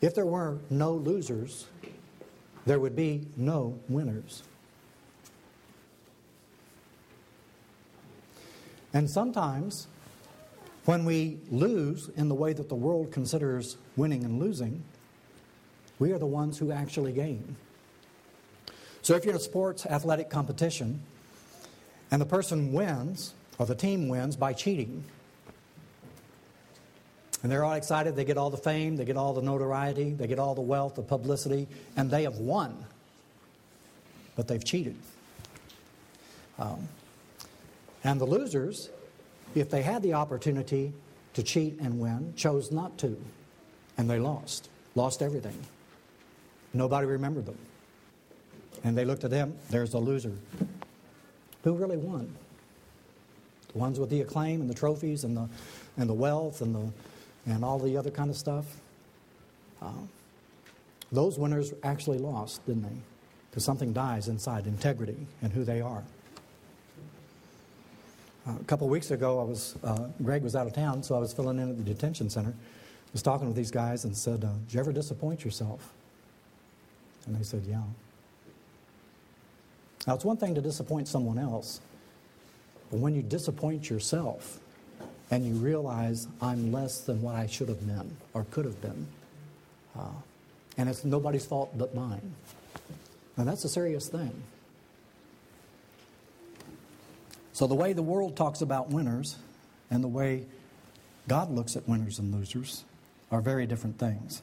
If 0.00 0.14
there 0.14 0.26
were 0.26 0.58
no 0.70 0.92
losers, 0.92 1.66
there 2.66 2.80
would 2.80 2.96
be 2.96 3.26
no 3.36 3.78
winners. 3.88 4.42
And 8.92 9.08
sometimes, 9.08 9.86
when 10.84 11.04
we 11.04 11.38
lose 11.50 12.10
in 12.16 12.28
the 12.28 12.34
way 12.34 12.52
that 12.52 12.68
the 12.68 12.74
world 12.74 13.12
considers 13.12 13.76
winning 13.96 14.24
and 14.24 14.40
losing, 14.40 14.82
we 15.98 16.12
are 16.12 16.18
the 16.18 16.26
ones 16.26 16.58
who 16.58 16.72
actually 16.72 17.12
gain. 17.12 17.56
So 19.02 19.14
if 19.14 19.24
you're 19.24 19.34
in 19.34 19.40
a 19.40 19.42
sports 19.42 19.86
athletic 19.86 20.30
competition 20.30 21.02
and 22.10 22.20
the 22.20 22.26
person 22.26 22.72
wins, 22.72 23.34
or 23.58 23.66
the 23.66 23.74
team 23.74 24.08
wins 24.08 24.34
by 24.34 24.52
cheating, 24.54 25.04
and 27.42 27.50
they're 27.50 27.64
all 27.64 27.74
excited. 27.74 28.16
They 28.16 28.24
get 28.24 28.36
all 28.36 28.50
the 28.50 28.56
fame, 28.56 28.96
they 28.96 29.04
get 29.04 29.16
all 29.16 29.32
the 29.32 29.42
notoriety, 29.42 30.12
they 30.12 30.26
get 30.26 30.38
all 30.38 30.54
the 30.54 30.60
wealth, 30.60 30.96
the 30.96 31.02
publicity, 31.02 31.66
and 31.96 32.10
they 32.10 32.24
have 32.24 32.36
won. 32.36 32.84
But 34.36 34.48
they've 34.48 34.64
cheated. 34.64 34.96
Um, 36.58 36.88
and 38.04 38.20
the 38.20 38.26
losers, 38.26 38.90
if 39.54 39.70
they 39.70 39.82
had 39.82 40.02
the 40.02 40.14
opportunity 40.14 40.92
to 41.34 41.42
cheat 41.42 41.78
and 41.80 41.98
win, 41.98 42.34
chose 42.36 42.70
not 42.70 42.98
to. 42.98 43.18
And 43.96 44.08
they 44.08 44.18
lost. 44.18 44.68
Lost 44.94 45.22
everything. 45.22 45.58
Nobody 46.72 47.06
remembered 47.06 47.46
them. 47.46 47.58
And 48.84 48.96
they 48.96 49.04
looked 49.04 49.24
at 49.24 49.30
them, 49.30 49.56
there's 49.70 49.90
the 49.90 49.98
loser. 49.98 50.32
Who 51.64 51.74
really 51.74 51.96
won? 51.96 52.34
The 53.72 53.78
ones 53.78 54.00
with 54.00 54.10
the 54.10 54.20
acclaim 54.22 54.60
and 54.60 54.70
the 54.70 54.74
trophies 54.74 55.24
and 55.24 55.36
the, 55.36 55.48
and 55.96 56.08
the 56.08 56.14
wealth 56.14 56.60
and 56.62 56.74
the, 56.74 56.92
and 57.46 57.64
all 57.64 57.78
the 57.78 57.96
other 57.96 58.10
kind 58.10 58.30
of 58.30 58.36
stuff. 58.36 58.66
Uh, 59.80 59.92
those 61.12 61.38
winners 61.38 61.72
actually 61.82 62.18
lost, 62.18 62.64
didn't 62.66 62.82
they? 62.82 62.96
Because 63.50 63.64
something 63.64 63.92
dies 63.92 64.28
inside 64.28 64.66
integrity 64.66 65.26
and 65.42 65.52
who 65.52 65.64
they 65.64 65.80
are. 65.80 66.04
Uh, 68.46 68.52
a 68.58 68.64
couple 68.64 68.86
of 68.86 68.90
weeks 68.90 69.10
ago, 69.10 69.40
I 69.40 69.44
was 69.44 69.76
uh, 69.84 70.06
Greg 70.22 70.42
was 70.42 70.56
out 70.56 70.66
of 70.66 70.72
town, 70.72 71.02
so 71.02 71.14
I 71.14 71.18
was 71.18 71.32
filling 71.32 71.58
in 71.58 71.68
at 71.68 71.76
the 71.76 71.82
detention 71.82 72.30
center. 72.30 72.50
I 72.50 73.12
was 73.12 73.22
talking 73.22 73.46
with 73.46 73.56
these 73.56 73.70
guys 73.70 74.04
and 74.04 74.16
said, 74.16 74.44
uh, 74.44 74.52
"Did 74.66 74.74
you 74.74 74.80
ever 74.80 74.92
disappoint 74.92 75.44
yourself?" 75.44 75.92
And 77.26 77.36
they 77.36 77.42
said, 77.42 77.64
"Yeah." 77.68 77.82
Now, 80.06 80.14
it's 80.14 80.24
one 80.24 80.38
thing 80.38 80.54
to 80.54 80.62
disappoint 80.62 81.08
someone 81.08 81.38
else, 81.38 81.80
but 82.90 82.98
when 83.00 83.14
you 83.14 83.22
disappoint 83.22 83.90
yourself, 83.90 84.58
and 85.30 85.46
you 85.46 85.54
realize 85.54 86.26
I'm 86.42 86.72
less 86.72 87.00
than 87.00 87.22
what 87.22 87.36
I 87.36 87.46
should 87.46 87.68
have 87.68 87.86
been 87.86 88.16
or 88.34 88.44
could 88.50 88.64
have 88.64 88.80
been. 88.80 89.06
Uh, 89.96 90.08
and 90.76 90.88
it's 90.88 91.04
nobody's 91.04 91.46
fault 91.46 91.76
but 91.76 91.94
mine. 91.94 92.34
Now, 93.36 93.44
that's 93.44 93.64
a 93.64 93.68
serious 93.68 94.08
thing. 94.08 94.42
So, 97.52 97.66
the 97.66 97.74
way 97.74 97.92
the 97.92 98.02
world 98.02 98.36
talks 98.36 98.60
about 98.60 98.90
winners 98.90 99.36
and 99.90 100.02
the 100.02 100.08
way 100.08 100.44
God 101.28 101.50
looks 101.50 101.76
at 101.76 101.88
winners 101.88 102.18
and 102.18 102.34
losers 102.34 102.84
are 103.30 103.40
very 103.40 103.66
different 103.66 103.98
things. 103.98 104.42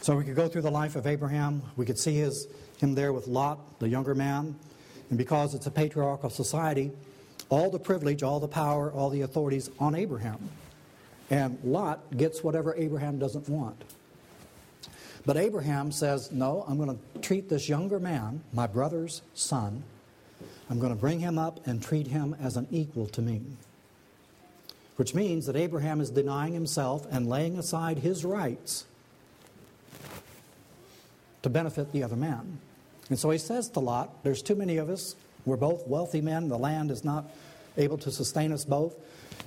So, 0.00 0.16
we 0.16 0.24
could 0.24 0.36
go 0.36 0.48
through 0.48 0.62
the 0.62 0.70
life 0.70 0.96
of 0.96 1.06
Abraham. 1.06 1.62
We 1.76 1.86
could 1.86 1.98
see 1.98 2.14
his, 2.14 2.48
him 2.78 2.94
there 2.94 3.12
with 3.12 3.28
Lot, 3.28 3.78
the 3.78 3.88
younger 3.88 4.14
man. 4.14 4.56
And 5.08 5.18
because 5.18 5.54
it's 5.54 5.66
a 5.66 5.70
patriarchal 5.70 6.30
society, 6.30 6.90
all 7.48 7.70
the 7.70 7.78
privilege, 7.78 8.22
all 8.22 8.40
the 8.40 8.48
power, 8.48 8.90
all 8.90 9.10
the 9.10 9.22
authorities 9.22 9.70
on 9.78 9.94
Abraham. 9.94 10.38
And 11.30 11.58
Lot 11.64 12.16
gets 12.16 12.42
whatever 12.42 12.74
Abraham 12.76 13.18
doesn't 13.18 13.48
want. 13.48 13.82
But 15.24 15.36
Abraham 15.36 15.90
says, 15.90 16.30
No, 16.30 16.64
I'm 16.68 16.76
going 16.76 16.96
to 16.96 17.20
treat 17.20 17.48
this 17.48 17.68
younger 17.68 17.98
man, 17.98 18.42
my 18.52 18.66
brother's 18.66 19.22
son, 19.34 19.82
I'm 20.68 20.80
going 20.80 20.92
to 20.92 20.98
bring 20.98 21.20
him 21.20 21.38
up 21.38 21.64
and 21.66 21.82
treat 21.82 22.08
him 22.08 22.36
as 22.40 22.56
an 22.56 22.66
equal 22.70 23.06
to 23.08 23.22
me. 23.22 23.42
Which 24.96 25.14
means 25.14 25.46
that 25.46 25.56
Abraham 25.56 26.00
is 26.00 26.10
denying 26.10 26.54
himself 26.54 27.06
and 27.10 27.28
laying 27.28 27.58
aside 27.58 27.98
his 27.98 28.24
rights 28.24 28.86
to 31.42 31.50
benefit 31.50 31.92
the 31.92 32.02
other 32.02 32.16
man. 32.16 32.58
And 33.08 33.18
so 33.18 33.30
he 33.30 33.38
says 33.38 33.68
to 33.70 33.80
Lot, 33.80 34.24
There's 34.24 34.42
too 34.42 34.54
many 34.54 34.78
of 34.78 34.88
us. 34.88 35.14
We're 35.46 35.56
both 35.56 35.86
wealthy 35.86 36.20
men. 36.20 36.48
The 36.48 36.58
land 36.58 36.90
is 36.90 37.04
not 37.04 37.30
able 37.78 37.96
to 37.98 38.10
sustain 38.10 38.52
us 38.52 38.64
both. 38.64 38.94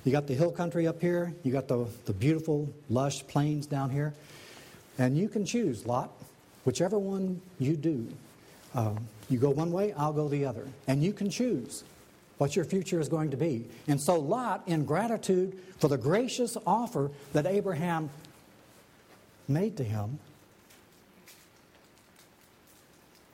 You 0.04 0.12
got 0.12 0.26
the 0.26 0.34
hill 0.34 0.50
country 0.50 0.86
up 0.86 1.00
here, 1.00 1.34
you 1.42 1.52
got 1.52 1.68
the, 1.68 1.86
the 2.06 2.12
beautiful, 2.12 2.72
lush 2.88 3.26
plains 3.26 3.66
down 3.66 3.90
here. 3.90 4.14
And 4.98 5.16
you 5.16 5.28
can 5.28 5.44
choose, 5.44 5.86
Lot, 5.86 6.10
whichever 6.64 6.98
one 6.98 7.40
you 7.58 7.76
do. 7.76 8.06
Um, 8.74 9.06
you 9.28 9.38
go 9.38 9.50
one 9.50 9.72
way, 9.72 9.92
I'll 9.92 10.12
go 10.12 10.28
the 10.28 10.46
other. 10.46 10.66
And 10.86 11.02
you 11.02 11.12
can 11.12 11.28
choose 11.28 11.84
what 12.38 12.56
your 12.56 12.64
future 12.64 12.98
is 12.98 13.08
going 13.08 13.30
to 13.32 13.36
be. 13.36 13.66
And 13.88 14.00
so 14.00 14.18
Lot, 14.18 14.62
in 14.66 14.86
gratitude 14.86 15.58
for 15.78 15.88
the 15.88 15.98
gracious 15.98 16.56
offer 16.66 17.10
that 17.32 17.46
Abraham 17.46 18.08
made 19.48 19.76
to 19.76 19.84
him, 19.84 20.18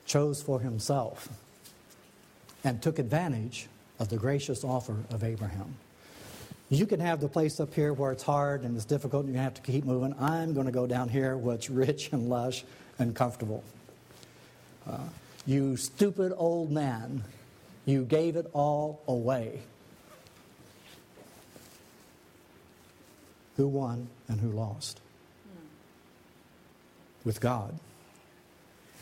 chose 0.05 0.41
for 0.41 0.59
himself 0.59 1.29
and 2.63 2.81
took 2.81 2.99
advantage 2.99 3.67
of 3.99 4.09
the 4.09 4.17
gracious 4.17 4.63
offer 4.63 4.95
of 5.09 5.23
Abraham. 5.23 5.75
You 6.69 6.85
can 6.85 6.99
have 6.99 7.21
the 7.21 7.27
place 7.27 7.59
up 7.59 7.73
here 7.73 7.93
where 7.93 8.11
it's 8.11 8.23
hard 8.23 8.63
and 8.63 8.75
it's 8.75 8.85
difficult 8.85 9.25
and 9.25 9.33
you 9.33 9.39
have 9.39 9.53
to 9.53 9.61
keep 9.61 9.85
moving. 9.85 10.13
I'm 10.19 10.53
going 10.53 10.65
to 10.65 10.71
go 10.71 10.85
down 10.85 11.09
here 11.09 11.37
where 11.37 11.55
it's 11.55 11.69
rich 11.69 12.11
and 12.11 12.29
lush 12.29 12.65
and 12.99 13.15
comfortable. 13.15 13.63
Uh, 14.89 14.97
you 15.45 15.77
stupid 15.77 16.33
old 16.35 16.71
man, 16.71 17.23
you 17.85 18.03
gave 18.03 18.35
it 18.35 18.49
all 18.53 19.01
away. 19.07 19.61
Who 23.55 23.67
won 23.67 24.07
and 24.27 24.39
who 24.39 24.49
lost? 24.49 24.99
with 27.27 27.41
God. 27.41 27.77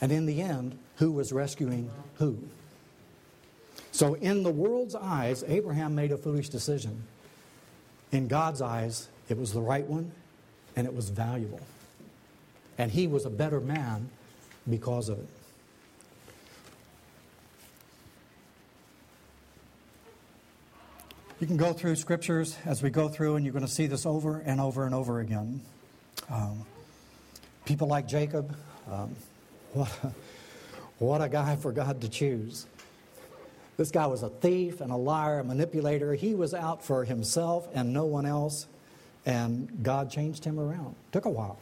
And 0.02 0.12
in 0.12 0.26
the 0.26 0.42
end, 0.42 0.78
who 0.98 1.12
was 1.12 1.32
rescuing 1.32 1.92
who? 2.16 2.38
So, 3.96 4.16
in 4.16 4.44
the 4.44 4.52
world's 4.52 4.94
eyes, 4.94 5.46
Abraham 5.48 5.96
made 5.96 6.12
a 6.12 6.18
foolish 6.18 6.50
decision. 6.50 7.02
In 8.12 8.28
God's 8.28 8.62
eyes, 8.62 9.08
it 9.30 9.38
was 9.38 9.54
the 9.54 9.62
right 9.62 9.88
one 9.88 10.12
and 10.76 10.86
it 10.86 10.94
was 10.94 11.08
valuable. 11.08 11.62
And 12.78 12.92
he 12.92 13.08
was 13.08 13.26
a 13.26 13.30
better 13.30 13.62
man 13.62 14.10
because 14.70 15.08
of 15.08 15.20
it. 15.20 15.30
You 21.40 21.48
can 21.48 21.56
go 21.56 21.72
through 21.72 21.96
scriptures 21.96 22.58
as 22.66 22.84
we 22.84 22.90
go 22.90 23.08
through, 23.08 23.38
and 23.38 23.46
you're 23.46 23.54
going 23.54 23.66
to 23.66 23.72
see 23.72 23.88
this 23.88 24.06
over 24.06 24.40
and 24.40 24.60
over 24.60 24.86
and 24.86 24.94
over 24.94 25.22
again. 25.22 25.62
Um, 26.30 26.66
people 27.64 27.88
like 27.88 28.10
Jacob, 28.10 28.58
um, 28.92 29.16
what, 29.72 29.90
a, 30.04 30.12
what 31.00 31.22
a 31.22 31.30
guy 31.30 31.56
for 31.56 31.72
God 31.72 32.02
to 32.02 32.10
choose. 32.10 32.66
This 33.78 33.92
guy 33.92 34.08
was 34.08 34.24
a 34.24 34.30
thief 34.30 34.80
and 34.80 34.92
a 34.92 34.96
liar, 34.96 35.40
a 35.40 35.44
manipulator. 35.44 36.14
He 36.14 36.34
was 36.34 36.54
out 36.54 36.84
for 36.84 37.04
himself 37.04 37.68
and 37.74 37.92
no 37.92 38.06
one 38.06 38.26
else, 38.26 38.68
and 39.26 39.84
God 39.84 40.10
changed 40.10 40.46
him 40.46 40.60
around. 40.60 40.96
Took 41.12 41.26
a 41.26 41.30
while. 41.30 41.60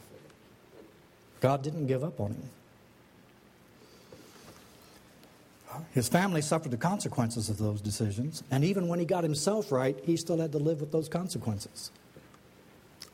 God 1.41 1.63
didn't 1.63 1.88
give 1.88 2.03
up 2.03 2.20
on 2.20 2.32
him. 2.32 2.50
His 5.91 6.08
family 6.08 6.41
suffered 6.41 6.72
the 6.72 6.77
consequences 6.77 7.50
of 7.50 7.58
those 7.58 7.82
decisions, 7.82 8.43
and 8.51 8.63
even 8.63 8.88
when 8.88 9.00
he 9.00 9.05
got 9.05 9.24
himself 9.24 9.72
right, 9.72 9.98
he 10.03 10.15
still 10.17 10.38
had 10.38 10.51
to 10.51 10.60
live 10.60 10.79
with 10.79 10.91
those 10.91 11.10
consequences. 11.10 11.89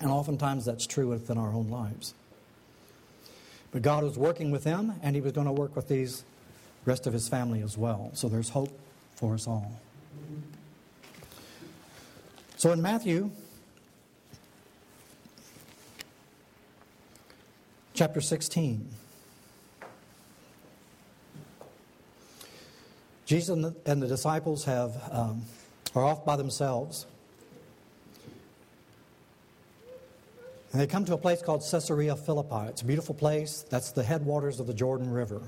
And 0.02 0.12
oftentimes 0.12 0.66
that's 0.66 0.86
true 0.86 1.08
within 1.08 1.38
our 1.38 1.54
own 1.54 1.70
lives. 1.70 2.14
But 3.72 3.82
God 3.82 4.04
was 4.04 4.18
working 4.18 4.52
with 4.52 4.66
him, 4.66 4.94
and 5.02 5.16
he 5.16 5.22
was 5.22 5.32
going 5.32 5.48
to 5.48 5.54
work 5.54 5.76
with 5.76 5.88
these 5.88 6.24
rest 6.86 7.08
of 7.08 7.14
his 7.14 7.30
family 7.30 7.62
as 7.62 7.78
well. 7.78 8.12
So 8.14 8.28
there's 8.28 8.50
hope 8.50 8.78
for 9.20 9.34
us 9.34 9.48
all. 9.48 9.70
So 12.56 12.72
in 12.72 12.82
Matthew 12.82 13.32
chapter 17.94 18.22
16, 18.22 18.88
Jesus 23.26 23.50
and 23.50 23.66
the, 23.66 23.76
and 23.86 24.02
the 24.02 24.08
disciples 24.08 24.64
have, 24.64 24.96
um, 25.12 25.42
are 25.96 26.06
off 26.06 26.24
by 26.24 26.38
themselves. 26.38 27.06
And 30.72 30.80
they 30.80 30.88
come 30.88 31.04
to 31.04 31.14
a 31.14 31.18
place 31.18 31.42
called 31.42 31.62
Caesarea 31.70 32.16
Philippi. 32.16 32.70
It's 32.70 32.84
a 32.84 32.86
beautiful 32.86 33.16
place. 33.16 33.66
That's 33.70 33.92
the 33.92 34.04
headwaters 34.04 34.62
of 34.62 34.68
the 34.68 34.74
Jordan 34.74 35.12
River. 35.12 35.42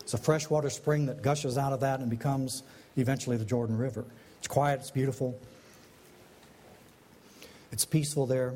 It's 0.00 0.14
a 0.14 0.18
freshwater 0.18 0.70
spring 0.70 1.04
that 1.06 1.20
gushes 1.20 1.58
out 1.58 1.74
of 1.74 1.80
that 1.80 2.00
and 2.00 2.08
becomes 2.08 2.62
eventually 3.00 3.36
the 3.36 3.44
Jordan 3.44 3.78
River. 3.78 4.04
It's 4.38 4.48
quiet, 4.48 4.80
it's 4.80 4.90
beautiful, 4.90 5.38
it's 7.72 7.84
peaceful 7.84 8.26
there. 8.26 8.54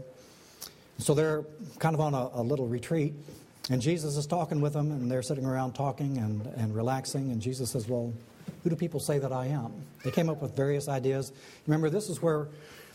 So 0.98 1.14
they're 1.14 1.44
kind 1.78 1.94
of 1.94 2.00
on 2.00 2.14
a, 2.14 2.30
a 2.34 2.42
little 2.42 2.66
retreat, 2.66 3.14
and 3.70 3.80
Jesus 3.80 4.16
is 4.16 4.26
talking 4.26 4.60
with 4.60 4.72
them, 4.72 4.90
and 4.90 5.10
they're 5.10 5.22
sitting 5.22 5.44
around 5.44 5.72
talking 5.72 6.18
and, 6.18 6.46
and 6.56 6.74
relaxing. 6.74 7.30
And 7.30 7.40
Jesus 7.40 7.70
says, 7.70 7.88
Well, 7.88 8.12
who 8.62 8.70
do 8.70 8.76
people 8.76 9.00
say 9.00 9.18
that 9.18 9.32
I 9.32 9.46
am? 9.46 9.72
They 10.04 10.10
came 10.10 10.28
up 10.28 10.42
with 10.42 10.54
various 10.54 10.88
ideas. 10.88 11.32
Remember, 11.66 11.90
this 11.90 12.08
is 12.08 12.22
where 12.22 12.48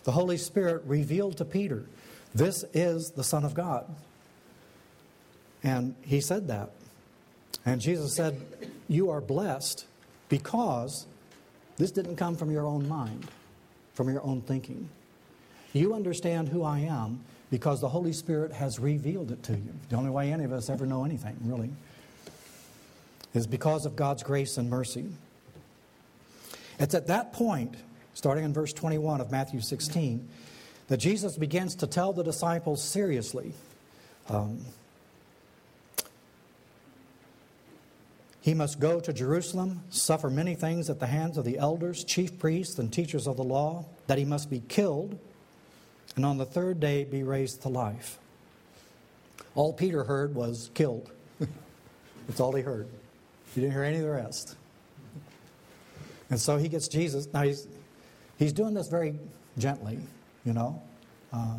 the 0.04 0.12
Holy 0.12 0.38
Spirit 0.38 0.84
revealed 0.86 1.38
to 1.38 1.46
Peter, 1.46 1.86
This 2.34 2.64
is 2.74 3.12
the 3.12 3.24
Son 3.24 3.44
of 3.44 3.54
God. 3.54 3.94
And 5.64 5.96
he 6.02 6.22
said 6.22 6.48
that. 6.48 6.72
And 7.66 7.82
Jesus 7.82 8.16
said, 8.16 8.40
You 8.88 9.10
are 9.10 9.20
blessed 9.22 9.86
because 10.30 11.06
this 11.78 11.92
didn't 11.92 12.16
come 12.16 12.36
from 12.36 12.52
your 12.52 12.66
own 12.66 12.88
mind, 12.88 13.26
from 13.94 14.10
your 14.10 14.24
own 14.24 14.42
thinking. 14.42 14.90
You 15.74 15.94
understand 15.94 16.50
who 16.50 16.64
I 16.64 16.80
am 16.80 17.22
because 17.52 17.82
the 17.82 17.90
Holy 17.90 18.14
Spirit 18.14 18.52
has 18.52 18.80
revealed 18.80 19.32
it 19.32 19.44
to 19.44 19.54
you. 19.54 19.74
The 19.90 19.96
only 19.96 20.10
way 20.10 20.32
any 20.32 20.44
of 20.44 20.52
us 20.52 20.70
ever 20.70 20.86
know 20.86 21.06
anything, 21.06 21.38
really, 21.44 21.70
is 23.34 23.48
because 23.48 23.86
of 23.86 23.96
God's 23.96 24.24
grace 24.24 24.58
and 24.58 24.70
mercy. 24.70 25.06
It's 26.80 26.96
at 26.96 27.08
that 27.08 27.34
point, 27.34 27.76
starting 28.14 28.44
in 28.44 28.54
verse 28.54 28.74
21 28.74 29.22
of 29.22 29.32
Matthew 29.32 29.62
16, 29.62 30.28
that 30.88 30.98
Jesus 30.98 31.38
begins 31.38 31.76
to 31.76 31.88
tell 31.88 32.14
the 32.14 32.24
disciples 32.24 32.84
seriously. 32.84 33.54
Um, 34.30 34.60
he 38.48 38.54
must 38.54 38.80
go 38.80 39.02
to 39.02 39.12
Jerusalem, 39.12 39.84
suffer 39.90 40.30
many 40.30 40.56
things 40.56 40.90
at 40.90 41.02
the 41.02 41.06
hands 41.06 41.38
of 41.38 41.44
the 41.44 41.58
elders, 41.58 42.06
chief 42.06 42.40
priests, 42.40 42.80
and 42.80 42.94
teachers 42.94 43.28
of 43.28 43.36
the 43.36 43.44
law, 43.44 43.84
that 44.08 44.18
he 44.18 44.24
must 44.24 44.50
be 44.50 44.62
killed, 44.70 45.20
and 46.16 46.26
on 46.26 46.38
the 46.38 46.46
third 46.46 46.80
day 46.80 47.04
be 47.04 47.24
raised 47.24 47.64
to 47.64 47.68
life. 47.68 48.18
All 49.54 49.74
Peter 49.74 50.06
heard 50.06 50.34
was 50.34 50.72
killed. 50.76 51.12
That's 52.28 52.40
all 52.40 52.54
he 52.54 52.62
heard. 52.62 52.88
He 53.54 53.60
didn't 53.60 53.74
hear 53.74 53.84
any 53.84 53.98
of 53.98 54.04
the 54.04 54.12
rest. 54.12 54.56
And 56.30 56.40
so 56.40 56.56
he 56.56 56.70
gets 56.70 56.88
Jesus. 56.88 57.28
Now 57.34 57.42
he's, 57.42 57.68
he's 58.40 58.54
doing 58.54 58.74
this 58.74 58.88
very 58.88 59.20
gently, 59.58 60.00
you 60.46 60.54
know. 60.54 60.82
Uh, 61.34 61.58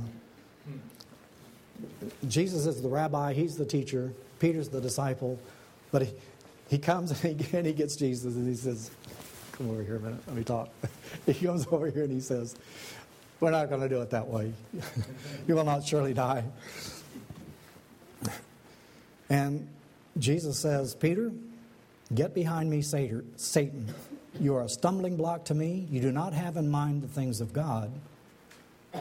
Jesus 2.28 2.64
is 2.64 2.80
the 2.80 2.88
rabbi, 2.88 3.34
he's 3.34 3.58
the 3.58 3.66
teacher, 3.66 4.10
Peter's 4.38 4.70
the 4.70 4.80
disciple, 4.80 5.38
but 5.92 6.00
he, 6.00 6.12
he 6.68 6.78
comes 6.78 7.10
and 7.10 7.40
he, 7.40 7.56
and 7.56 7.66
he 7.66 7.72
gets 7.72 7.96
Jesus 7.96 8.34
and 8.34 8.48
he 8.48 8.54
says, 8.54 8.90
Come 9.52 9.70
over 9.70 9.82
here 9.82 9.96
a 9.96 10.00
minute, 10.00 10.20
let 10.26 10.36
me 10.36 10.44
talk. 10.44 10.68
he 11.26 11.34
comes 11.34 11.66
over 11.70 11.90
here 11.90 12.04
and 12.04 12.12
he 12.12 12.20
says, 12.20 12.54
We're 13.40 13.50
not 13.50 13.68
going 13.68 13.80
to 13.80 13.88
do 13.88 14.00
it 14.02 14.10
that 14.10 14.26
way. 14.26 14.52
you 15.48 15.54
will 15.54 15.64
not 15.64 15.84
surely 15.84 16.14
die. 16.14 16.44
And 19.30 19.68
Jesus 20.18 20.58
says, 20.58 20.94
Peter, 20.94 21.30
get 22.14 22.32
behind 22.34 22.70
me, 22.70 22.80
Satan. 22.80 23.94
You 24.40 24.56
are 24.56 24.62
a 24.62 24.68
stumbling 24.70 25.18
block 25.18 25.44
to 25.46 25.54
me. 25.54 25.86
You 25.90 26.00
do 26.00 26.12
not 26.12 26.32
have 26.32 26.56
in 26.56 26.70
mind 26.70 27.02
the 27.02 27.08
things 27.08 27.42
of 27.42 27.52
God, 27.52 27.90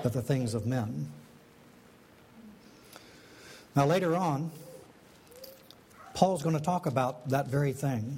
but 0.04 0.12
the 0.12 0.22
things 0.22 0.54
of 0.54 0.66
men. 0.66 1.10
Now, 3.76 3.86
later 3.86 4.16
on, 4.16 4.52
Paul's 6.18 6.42
going 6.42 6.58
to 6.58 6.64
talk 6.64 6.88
about 6.88 7.30
that 7.30 7.46
very 7.46 7.74
thing 7.74 8.18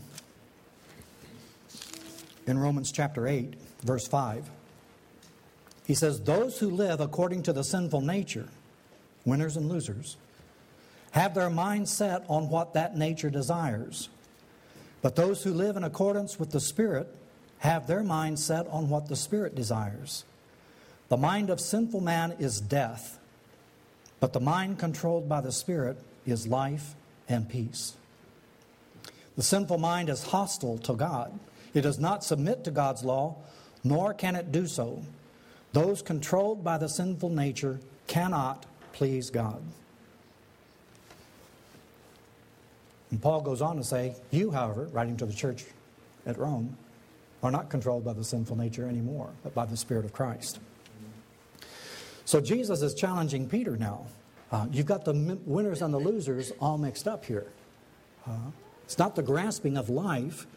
in 2.48 2.58
Romans 2.58 2.94
chapter 2.94 3.28
8, 3.28 3.56
verse 3.82 4.08
5. 4.08 4.50
He 5.86 5.94
says, 5.96 6.22
Those 6.22 6.60
who 6.60 6.70
live 6.70 7.02
according 7.02 7.44
to 7.44 7.52
the 7.52 7.62
sinful 7.62 8.00
nature, 8.00 8.48
winners 9.26 9.58
and 9.58 9.68
losers, 9.68 10.16
have 11.12 11.34
their 11.36 11.50
mind 11.50 11.90
set 11.90 12.24
on 12.30 12.48
what 12.48 12.74
that 12.74 12.96
nature 12.96 13.30
desires. 13.30 14.08
But 15.02 15.18
those 15.18 15.44
who 15.44 15.54
live 15.54 15.76
in 15.76 15.84
accordance 15.84 16.40
with 16.40 16.52
the 16.52 16.62
Spirit 16.62 17.14
have 17.58 17.86
their 17.86 18.02
mind 18.02 18.40
set 18.40 18.66
on 18.68 18.88
what 18.88 19.10
the 19.10 19.18
Spirit 19.18 19.56
desires. 19.56 20.24
The 21.10 21.18
mind 21.18 21.50
of 21.50 21.60
sinful 21.60 22.00
man 22.00 22.38
is 22.40 22.62
death, 22.62 23.20
but 24.22 24.32
the 24.32 24.40
mind 24.40 24.80
controlled 24.80 25.28
by 25.28 25.42
the 25.42 25.52
Spirit 25.52 25.98
is 26.26 26.48
life 26.48 26.96
and 27.30 27.48
peace. 27.48 27.94
The 29.38 29.44
sinful 29.44 29.78
mind 29.78 30.10
is 30.10 30.24
hostile 30.24 30.78
to 30.80 30.94
God. 30.96 31.40
It 31.74 31.82
does 31.82 32.00
not 32.00 32.26
submit 32.26 32.66
to 32.66 32.72
God's 32.72 33.04
law, 33.06 33.38
nor 33.84 34.14
can 34.14 34.36
it 34.36 34.52
do 34.52 34.68
so. 34.68 35.02
Those 35.72 36.02
controlled 36.02 36.64
by 36.64 36.78
the 36.78 36.90
sinful 36.90 37.30
nature 37.30 37.80
cannot 38.08 38.66
please 38.92 39.30
God. 39.30 39.62
And 43.12 43.22
Paul 43.22 43.42
goes 43.42 43.62
on 43.62 43.78
to 43.78 43.84
say, 43.84 44.16
You, 44.32 44.52
however, 44.52 44.90
writing 44.92 45.18
to 45.18 45.26
the 45.26 45.34
church 45.34 45.66
at 46.26 46.38
Rome, 46.38 46.78
are 47.42 47.52
not 47.52 47.70
controlled 47.70 48.04
by 48.04 48.14
the 48.14 48.24
sinful 48.24 48.58
nature 48.58 48.88
anymore, 48.88 49.30
but 49.44 49.54
by 49.54 49.66
the 49.66 49.78
Spirit 49.78 50.06
of 50.06 50.12
Christ. 50.12 50.60
So 52.26 52.42
Jesus 52.42 52.82
is 52.82 52.94
challenging 52.94 53.48
Peter 53.48 53.78
now. 53.78 54.06
Uh, 54.52 54.66
you've 54.72 54.86
got 54.86 55.06
the 55.06 55.14
winners 55.46 55.82
and 55.82 55.94
the 55.94 56.00
losers 56.00 56.52
all 56.60 56.78
mixed 56.78 57.08
up 57.08 57.26
here. 57.26 57.46
Uh, 58.28 58.52
it's 58.84 58.98
not 58.98 59.16
the 59.16 59.22
grasping 59.22 59.78
of 59.78 59.90
life. 59.90 60.48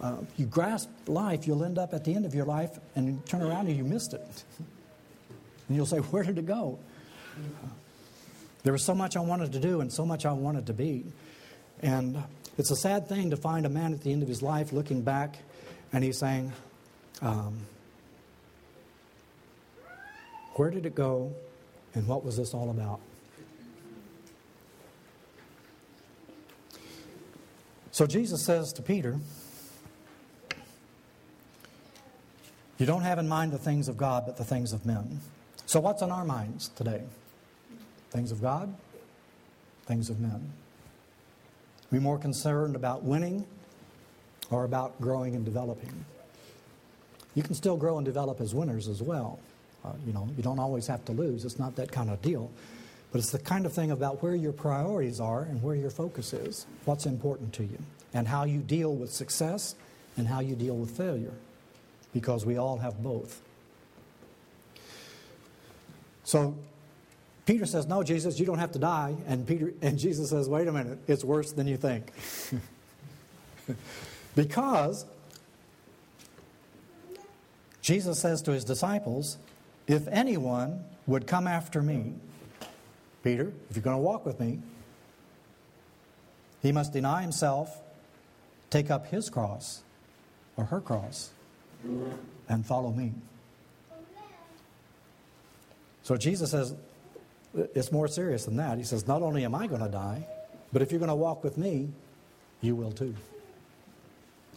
Uh, 0.00 0.16
you 0.36 0.46
grasp 0.46 0.88
life, 1.06 1.46
you'll 1.46 1.64
end 1.64 1.78
up 1.78 1.92
at 1.92 2.04
the 2.04 2.14
end 2.14 2.24
of 2.24 2.34
your 2.34 2.46
life 2.46 2.78
and 2.94 3.24
turn 3.26 3.42
around 3.42 3.66
and 3.66 3.76
you 3.76 3.84
missed 3.84 4.14
it. 4.14 4.44
And 5.68 5.76
you'll 5.76 5.86
say, 5.86 5.98
Where 5.98 6.24
did 6.24 6.36
it 6.36 6.46
go? 6.46 6.80
There 8.64 8.72
was 8.72 8.84
so 8.84 8.92
much 8.92 9.16
I 9.16 9.20
wanted 9.20 9.52
to 9.52 9.60
do 9.60 9.80
and 9.80 9.92
so 9.92 10.04
much 10.04 10.26
I 10.26 10.32
wanted 10.32 10.66
to 10.66 10.72
be. 10.72 11.04
And 11.80 12.20
it's 12.58 12.72
a 12.72 12.76
sad 12.76 13.08
thing 13.08 13.30
to 13.30 13.36
find 13.36 13.64
a 13.64 13.68
man 13.68 13.92
at 13.92 14.02
the 14.02 14.12
end 14.12 14.24
of 14.24 14.28
his 14.28 14.42
life 14.42 14.72
looking 14.72 15.02
back 15.02 15.38
and 15.92 16.02
he's 16.02 16.18
saying, 16.18 16.52
um, 17.22 17.60
Where 20.54 20.70
did 20.70 20.86
it 20.86 20.96
go 20.96 21.32
and 21.94 22.06
what 22.08 22.24
was 22.24 22.36
this 22.36 22.52
all 22.52 22.70
about? 22.70 23.00
So 27.92 28.06
Jesus 28.06 28.44
says 28.44 28.72
to 28.74 28.82
Peter, 28.82 29.18
You 32.78 32.86
don't 32.86 33.02
have 33.02 33.18
in 33.18 33.28
mind 33.28 33.52
the 33.52 33.58
things 33.58 33.88
of 33.88 33.98
God, 33.98 34.24
but 34.24 34.38
the 34.38 34.44
things 34.44 34.72
of 34.72 34.86
men. 34.86 35.20
So, 35.66 35.80
what's 35.80 36.00
on 36.00 36.10
our 36.10 36.24
minds 36.24 36.68
today? 36.68 37.02
Things 38.10 38.32
of 38.32 38.40
God, 38.40 38.74
things 39.84 40.08
of 40.08 40.18
men. 40.18 40.30
Are 40.30 41.92
we 41.92 41.98
more 41.98 42.18
concerned 42.18 42.74
about 42.74 43.04
winning 43.04 43.44
or 44.50 44.64
about 44.64 44.98
growing 44.98 45.36
and 45.36 45.44
developing? 45.44 46.06
You 47.34 47.42
can 47.42 47.54
still 47.54 47.76
grow 47.76 47.98
and 47.98 48.04
develop 48.04 48.40
as 48.40 48.54
winners 48.54 48.88
as 48.88 49.02
well. 49.02 49.38
Uh, 49.84 49.92
you 50.06 50.12
know, 50.12 50.28
you 50.36 50.42
don't 50.42 50.58
always 50.58 50.86
have 50.86 51.04
to 51.04 51.12
lose. 51.12 51.44
It's 51.44 51.58
not 51.58 51.76
that 51.76 51.92
kind 51.92 52.08
of 52.08 52.22
deal. 52.22 52.50
But 53.12 53.18
it's 53.18 53.30
the 53.30 53.38
kind 53.38 53.66
of 53.66 53.72
thing 53.72 53.90
about 53.90 54.22
where 54.22 54.34
your 54.34 54.52
priorities 54.52 55.20
are 55.20 55.42
and 55.42 55.62
where 55.62 55.74
your 55.74 55.90
focus 55.90 56.32
is, 56.32 56.66
what's 56.84 57.06
important 57.06 57.52
to 57.54 57.64
you, 57.64 57.78
and 58.14 58.28
how 58.28 58.44
you 58.44 58.60
deal 58.60 58.94
with 58.94 59.12
success 59.12 59.74
and 60.16 60.28
how 60.28 60.40
you 60.40 60.54
deal 60.54 60.76
with 60.76 60.96
failure, 60.96 61.32
because 62.12 62.46
we 62.46 62.56
all 62.56 62.78
have 62.78 63.02
both. 63.02 63.40
So 66.24 66.56
Peter 67.46 67.66
says, 67.66 67.86
"No, 67.86 68.04
Jesus, 68.04 68.38
you 68.38 68.46
don't 68.46 68.58
have 68.58 68.72
to 68.72 68.78
die." 68.78 69.16
And 69.26 69.46
Peter 69.46 69.72
and 69.82 69.98
Jesus 69.98 70.30
says, 70.30 70.48
"Wait 70.48 70.68
a 70.68 70.72
minute, 70.72 70.98
it's 71.08 71.24
worse 71.24 71.50
than 71.50 71.66
you 71.66 71.76
think." 71.76 72.12
because 74.36 75.04
Jesus 77.82 78.20
says 78.20 78.42
to 78.42 78.52
his 78.52 78.64
disciples, 78.64 79.38
"If 79.88 80.06
anyone 80.08 80.84
would 81.08 81.26
come 81.26 81.48
after 81.48 81.82
me, 81.82 82.14
Peter, 83.22 83.52
if 83.68 83.76
you're 83.76 83.82
going 83.82 83.96
to 83.96 84.02
walk 84.02 84.24
with 84.24 84.40
me, 84.40 84.60
he 86.62 86.72
must 86.72 86.92
deny 86.92 87.22
himself, 87.22 87.80
take 88.70 88.90
up 88.90 89.06
his 89.06 89.30
cross 89.30 89.82
or 90.56 90.64
her 90.64 90.80
cross, 90.80 91.30
and 92.48 92.64
follow 92.66 92.90
me. 92.90 93.12
So 96.02 96.16
Jesus 96.16 96.50
says, 96.50 96.74
it's 97.54 97.90
more 97.90 98.08
serious 98.08 98.44
than 98.44 98.56
that. 98.56 98.78
He 98.78 98.84
says, 98.84 99.06
Not 99.06 99.22
only 99.22 99.44
am 99.44 99.54
I 99.54 99.66
going 99.66 99.82
to 99.82 99.88
die, 99.88 100.26
but 100.72 100.82
if 100.82 100.92
you're 100.92 101.00
going 101.00 101.10
to 101.10 101.14
walk 101.14 101.42
with 101.42 101.58
me, 101.58 101.88
you 102.60 102.76
will 102.76 102.92
too. 102.92 103.14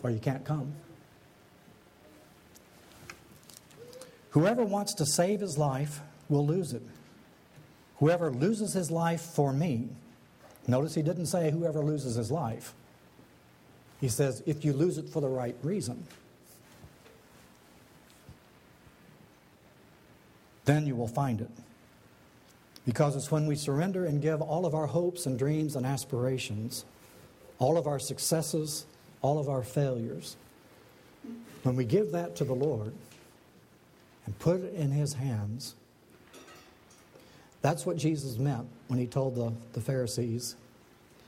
Or 0.03 0.09
you 0.09 0.19
can't 0.19 0.45
come. 0.45 0.73
Whoever 4.31 4.63
wants 4.63 4.95
to 4.95 5.05
save 5.05 5.39
his 5.39 5.57
life 5.57 6.01
will 6.29 6.45
lose 6.45 6.73
it. 6.73 6.81
Whoever 7.97 8.31
loses 8.31 8.73
his 8.73 8.91
life 8.91 9.21
for 9.21 9.53
me, 9.53 9.89
notice 10.67 10.95
he 10.95 11.01
didn't 11.01 11.27
say 11.27 11.51
whoever 11.51 11.81
loses 11.81 12.15
his 12.15 12.31
life. 12.31 12.73
He 14.01 14.09
says 14.09 14.43
if 14.45 14.65
you 14.65 14.73
lose 14.73 14.97
it 14.97 15.09
for 15.09 15.21
the 15.21 15.29
right 15.29 15.55
reason, 15.63 16.05
then 20.65 20.85
you 20.85 20.95
will 20.95 21.07
find 21.07 21.41
it. 21.41 21.49
Because 22.85 23.15
it's 23.15 23.31
when 23.31 23.47
we 23.47 23.55
surrender 23.55 24.05
and 24.05 24.21
give 24.21 24.41
all 24.41 24.65
of 24.65 24.75
our 24.75 24.87
hopes 24.87 25.25
and 25.25 25.39
dreams 25.39 25.75
and 25.75 25.85
aspirations, 25.85 26.83
all 27.59 27.77
of 27.77 27.87
our 27.87 27.99
successes, 27.99 28.85
all 29.21 29.39
of 29.39 29.47
our 29.47 29.63
failures, 29.63 30.35
when 31.63 31.77
we 31.77 31.85
give 31.85 32.11
that 32.11 32.35
to 32.35 32.43
the 32.43 32.53
Lord 32.53 32.93
and 34.25 34.37
put 34.39 34.61
it 34.61 34.73
in 34.73 34.91
His 34.91 35.13
hands, 35.13 35.75
that's 37.63 37.85
what 37.85 37.97
Jesus 37.97 38.37
meant 38.37 38.67
when 38.89 38.99
he 38.99 39.07
told 39.07 39.35
the, 39.35 39.51
the 39.71 39.81
Pharisees 39.81 40.55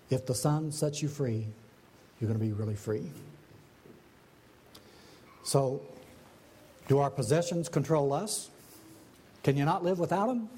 if 0.09 0.27
the 0.27 0.35
Son 0.35 0.71
sets 0.71 1.01
you 1.01 1.07
free, 1.07 1.47
you're 2.19 2.27
going 2.27 2.39
to 2.39 2.45
be 2.45 2.51
really 2.51 2.75
free. 2.75 3.09
So, 5.43 5.81
do 6.87 6.99
our 6.99 7.09
possessions 7.09 7.69
control 7.69 8.13
us? 8.13 8.49
Can 9.43 9.57
you 9.57 9.65
not 9.65 9.83
live 9.83 9.97
without 9.97 10.27
them? 10.27 10.49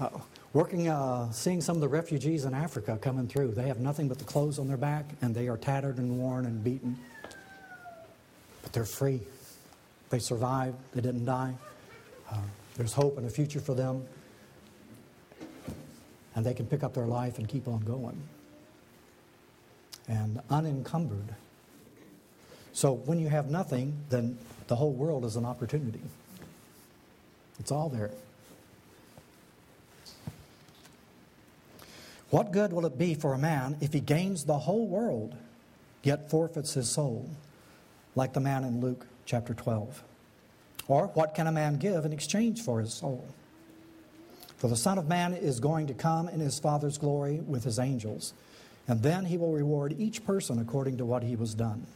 Uh, 0.00 0.08
working, 0.52 0.88
uh, 0.88 1.30
seeing 1.30 1.60
some 1.60 1.76
of 1.76 1.80
the 1.80 1.88
refugees 1.88 2.44
in 2.44 2.54
Africa 2.54 2.98
coming 3.00 3.28
through, 3.28 3.52
they 3.52 3.68
have 3.68 3.78
nothing 3.78 4.08
but 4.08 4.18
the 4.18 4.24
clothes 4.24 4.58
on 4.58 4.66
their 4.66 4.76
back 4.76 5.04
and 5.22 5.34
they 5.34 5.46
are 5.46 5.56
tattered 5.56 5.98
and 5.98 6.18
worn 6.18 6.46
and 6.46 6.64
beaten. 6.64 6.98
But 8.62 8.72
they're 8.72 8.84
free. 8.84 9.20
They 10.10 10.18
survived, 10.18 10.76
they 10.92 11.00
didn't 11.00 11.24
die. 11.24 11.54
Uh, 12.30 12.38
there's 12.76 12.92
hope 12.92 13.16
and 13.16 13.26
a 13.26 13.30
future 13.30 13.60
for 13.60 13.74
them. 13.74 14.04
And 16.34 16.44
they 16.44 16.54
can 16.54 16.66
pick 16.66 16.82
up 16.82 16.94
their 16.94 17.06
life 17.06 17.38
and 17.38 17.48
keep 17.48 17.66
on 17.66 17.80
going. 17.80 18.20
And 20.08 20.40
unencumbered. 20.50 21.34
So 22.72 22.92
when 22.92 23.18
you 23.18 23.28
have 23.28 23.50
nothing, 23.50 23.96
then 24.10 24.38
the 24.66 24.76
whole 24.76 24.92
world 24.92 25.24
is 25.24 25.36
an 25.36 25.44
opportunity. 25.44 26.00
It's 27.58 27.70
all 27.70 27.88
there. 27.88 28.10
What 32.30 32.52
good 32.52 32.72
will 32.72 32.86
it 32.86 32.96
be 32.96 33.14
for 33.14 33.34
a 33.34 33.38
man 33.38 33.76
if 33.80 33.92
he 33.92 34.00
gains 34.00 34.44
the 34.44 34.58
whole 34.58 34.86
world, 34.86 35.34
yet 36.02 36.30
forfeits 36.30 36.74
his 36.74 36.88
soul, 36.88 37.28
like 38.14 38.32
the 38.32 38.40
man 38.40 38.64
in 38.64 38.80
Luke 38.80 39.06
chapter 39.30 39.54
12. 39.54 40.02
Or 40.88 41.06
what 41.08 41.34
can 41.34 41.46
a 41.46 41.52
man 41.52 41.76
give 41.76 42.04
in 42.04 42.12
exchange 42.12 42.62
for 42.62 42.80
his 42.80 42.92
soul? 42.92 43.24
For 44.56 44.66
the 44.66 44.76
Son 44.76 44.98
of 44.98 45.08
Man 45.08 45.34
is 45.34 45.60
going 45.60 45.86
to 45.86 45.94
come 45.94 46.28
in 46.28 46.40
his 46.40 46.58
Father's 46.58 46.98
glory 46.98 47.40
with 47.46 47.62
his 47.62 47.78
angels, 47.78 48.34
and 48.88 49.02
then 49.02 49.24
he 49.24 49.38
will 49.38 49.52
reward 49.52 49.94
each 49.98 50.24
person 50.24 50.58
according 50.58 50.96
to 50.98 51.04
what 51.04 51.22
he 51.22 51.36
was 51.36 51.54
done. 51.54 51.86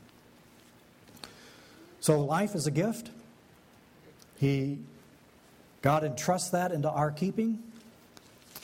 So 2.01 2.21
life 2.21 2.55
is 2.55 2.69
a 2.69 2.71
gift. 2.71 3.11
He 4.39 4.79
God 5.83 6.05
entrusts 6.05 6.51
that 6.51 6.71
into 6.73 6.89
our 6.89 7.11
keeping. 7.11 7.63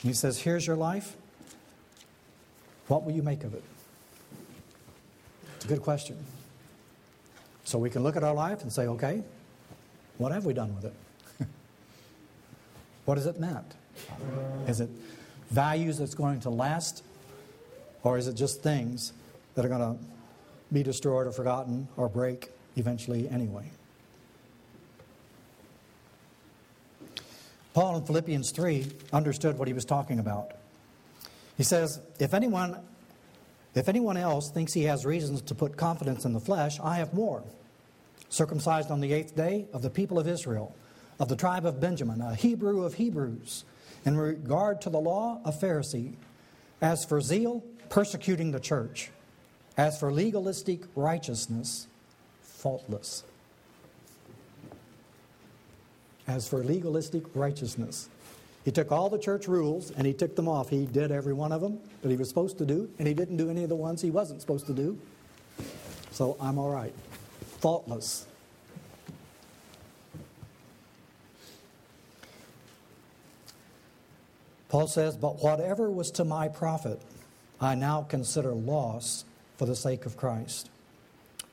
He 0.01 0.13
says, 0.13 0.39
Here's 0.39 0.65
your 0.65 0.77
life. 0.77 1.15
What 2.87 3.03
will 3.03 3.11
you 3.11 3.21
make 3.21 3.43
of 3.43 3.53
it? 3.53 3.63
It's 5.57 5.65
a 5.65 5.67
good 5.67 5.81
question. 5.81 6.17
So 7.71 7.79
we 7.79 7.89
can 7.89 8.03
look 8.03 8.17
at 8.17 8.23
our 8.25 8.33
life 8.33 8.63
and 8.63 8.73
say, 8.73 8.85
okay, 8.85 9.23
what 10.17 10.33
have 10.33 10.43
we 10.43 10.53
done 10.53 10.75
with 10.75 10.83
it? 10.83 10.93
what 13.05 13.17
has 13.17 13.25
it 13.25 13.39
meant? 13.39 13.75
Is 14.67 14.81
it 14.81 14.89
values 15.51 15.97
that's 15.97 16.13
going 16.13 16.41
to 16.41 16.49
last? 16.49 17.01
Or 18.03 18.17
is 18.17 18.27
it 18.27 18.33
just 18.33 18.61
things 18.61 19.13
that 19.55 19.63
are 19.63 19.69
going 19.69 19.79
to 19.97 20.03
be 20.73 20.83
destroyed 20.83 21.27
or 21.27 21.31
forgotten 21.31 21.87
or 21.95 22.09
break 22.09 22.49
eventually 22.75 23.29
anyway? 23.29 23.71
Paul 27.73 27.95
in 27.95 28.05
Philippians 28.05 28.51
3 28.51 28.85
understood 29.13 29.57
what 29.57 29.69
he 29.69 29.73
was 29.73 29.85
talking 29.85 30.19
about. 30.19 30.51
He 31.55 31.63
says, 31.63 32.01
If 32.19 32.33
anyone, 32.33 32.79
if 33.75 33.87
anyone 33.87 34.17
else 34.17 34.51
thinks 34.51 34.73
he 34.73 34.83
has 34.83 35.05
reasons 35.05 35.41
to 35.43 35.55
put 35.55 35.77
confidence 35.77 36.25
in 36.25 36.33
the 36.33 36.41
flesh, 36.41 36.77
I 36.81 36.97
have 36.97 37.13
more 37.13 37.41
circumcised 38.31 38.89
on 38.89 39.01
the 39.01 39.13
eighth 39.13 39.35
day, 39.35 39.67
of 39.73 39.81
the 39.81 39.89
people 39.89 40.17
of 40.17 40.27
Israel, 40.27 40.73
of 41.19 41.27
the 41.27 41.35
tribe 41.35 41.65
of 41.65 41.79
Benjamin, 41.79 42.21
a 42.21 42.33
Hebrew 42.33 42.83
of 42.83 42.95
Hebrews, 42.95 43.65
in 44.05 44.17
regard 44.17 44.81
to 44.81 44.89
the 44.89 44.99
law, 44.99 45.39
a 45.45 45.51
Pharisee. 45.51 46.15
As 46.81 47.05
for 47.05 47.21
zeal, 47.21 47.63
persecuting 47.89 48.51
the 48.51 48.59
church. 48.59 49.11
As 49.77 49.99
for 49.99 50.11
legalistic 50.11 50.81
righteousness, 50.95 51.87
faultless. 52.41 53.23
As 56.25 56.47
for 56.47 56.63
legalistic 56.63 57.23
righteousness, 57.35 58.09
he 58.63 58.71
took 58.71 58.91
all 58.91 59.09
the 59.09 59.19
church 59.19 59.47
rules 59.47 59.91
and 59.91 60.07
he 60.07 60.13
took 60.13 60.35
them 60.35 60.47
off. 60.47 60.69
He 60.69 60.85
did 60.85 61.11
every 61.11 61.33
one 61.33 61.51
of 61.51 61.61
them 61.61 61.79
that 62.01 62.09
he 62.09 62.15
was 62.15 62.29
supposed 62.29 62.57
to 62.59 62.65
do, 62.65 62.89
and 62.97 63.07
he 63.07 63.13
didn't 63.13 63.37
do 63.37 63.49
any 63.49 63.63
of 63.63 63.69
the 63.69 63.75
ones 63.75 64.01
he 64.01 64.11
wasn't 64.11 64.39
supposed 64.39 64.67
to 64.67 64.73
do. 64.73 64.97
So 66.11 66.37
I'm 66.39 66.57
all 66.57 66.69
right 66.69 66.93
faultless. 67.61 68.25
Paul 74.69 74.87
says, 74.87 75.15
But 75.15 75.43
whatever 75.43 75.89
was 75.89 76.11
to 76.11 76.25
my 76.25 76.47
profit, 76.47 76.99
I 77.59 77.75
now 77.75 78.01
consider 78.01 78.53
loss 78.53 79.25
for 79.57 79.65
the 79.65 79.75
sake 79.75 80.05
of 80.05 80.17
Christ. 80.17 80.69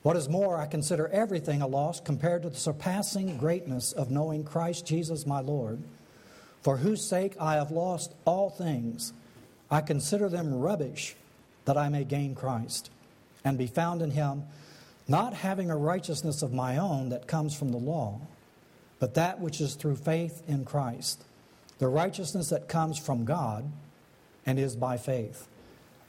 What 0.01 0.15
is 0.15 0.29
more, 0.29 0.57
I 0.57 0.65
consider 0.65 1.09
everything 1.09 1.61
a 1.61 1.67
loss 1.67 1.99
compared 1.99 2.41
to 2.43 2.49
the 2.49 2.57
surpassing 2.57 3.37
greatness 3.37 3.91
of 3.91 4.09
knowing 4.09 4.43
Christ 4.43 4.87
Jesus 4.87 5.27
my 5.27 5.41
Lord, 5.41 5.79
for 6.63 6.77
whose 6.77 7.05
sake 7.07 7.35
I 7.39 7.55
have 7.55 7.69
lost 7.69 8.13
all 8.25 8.49
things. 8.49 9.13
I 9.69 9.81
consider 9.81 10.29
them 10.29 10.55
rubbish 10.55 11.15
that 11.65 11.77
I 11.77 11.89
may 11.89 12.05
gain 12.05 12.33
Christ 12.33 12.89
and 13.43 13.57
be 13.57 13.67
found 13.67 14.01
in 14.01 14.11
him 14.11 14.43
not 15.09 15.33
having 15.33 15.71
a 15.71 15.77
righteousness 15.77 16.41
of 16.41 16.53
my 16.53 16.77
own 16.77 17.09
that 17.09 17.27
comes 17.27 17.55
from 17.55 17.71
the 17.71 17.77
law, 17.77 18.19
but 18.99 19.15
that 19.15 19.39
which 19.39 19.59
is 19.59 19.75
through 19.75 19.95
faith 19.95 20.43
in 20.47 20.65
Christ, 20.65 21.23
the 21.79 21.87
righteousness 21.87 22.49
that 22.49 22.67
comes 22.67 22.99
from 22.99 23.25
God 23.25 23.71
and 24.45 24.59
is 24.59 24.75
by 24.75 24.97
faith. 24.97 25.47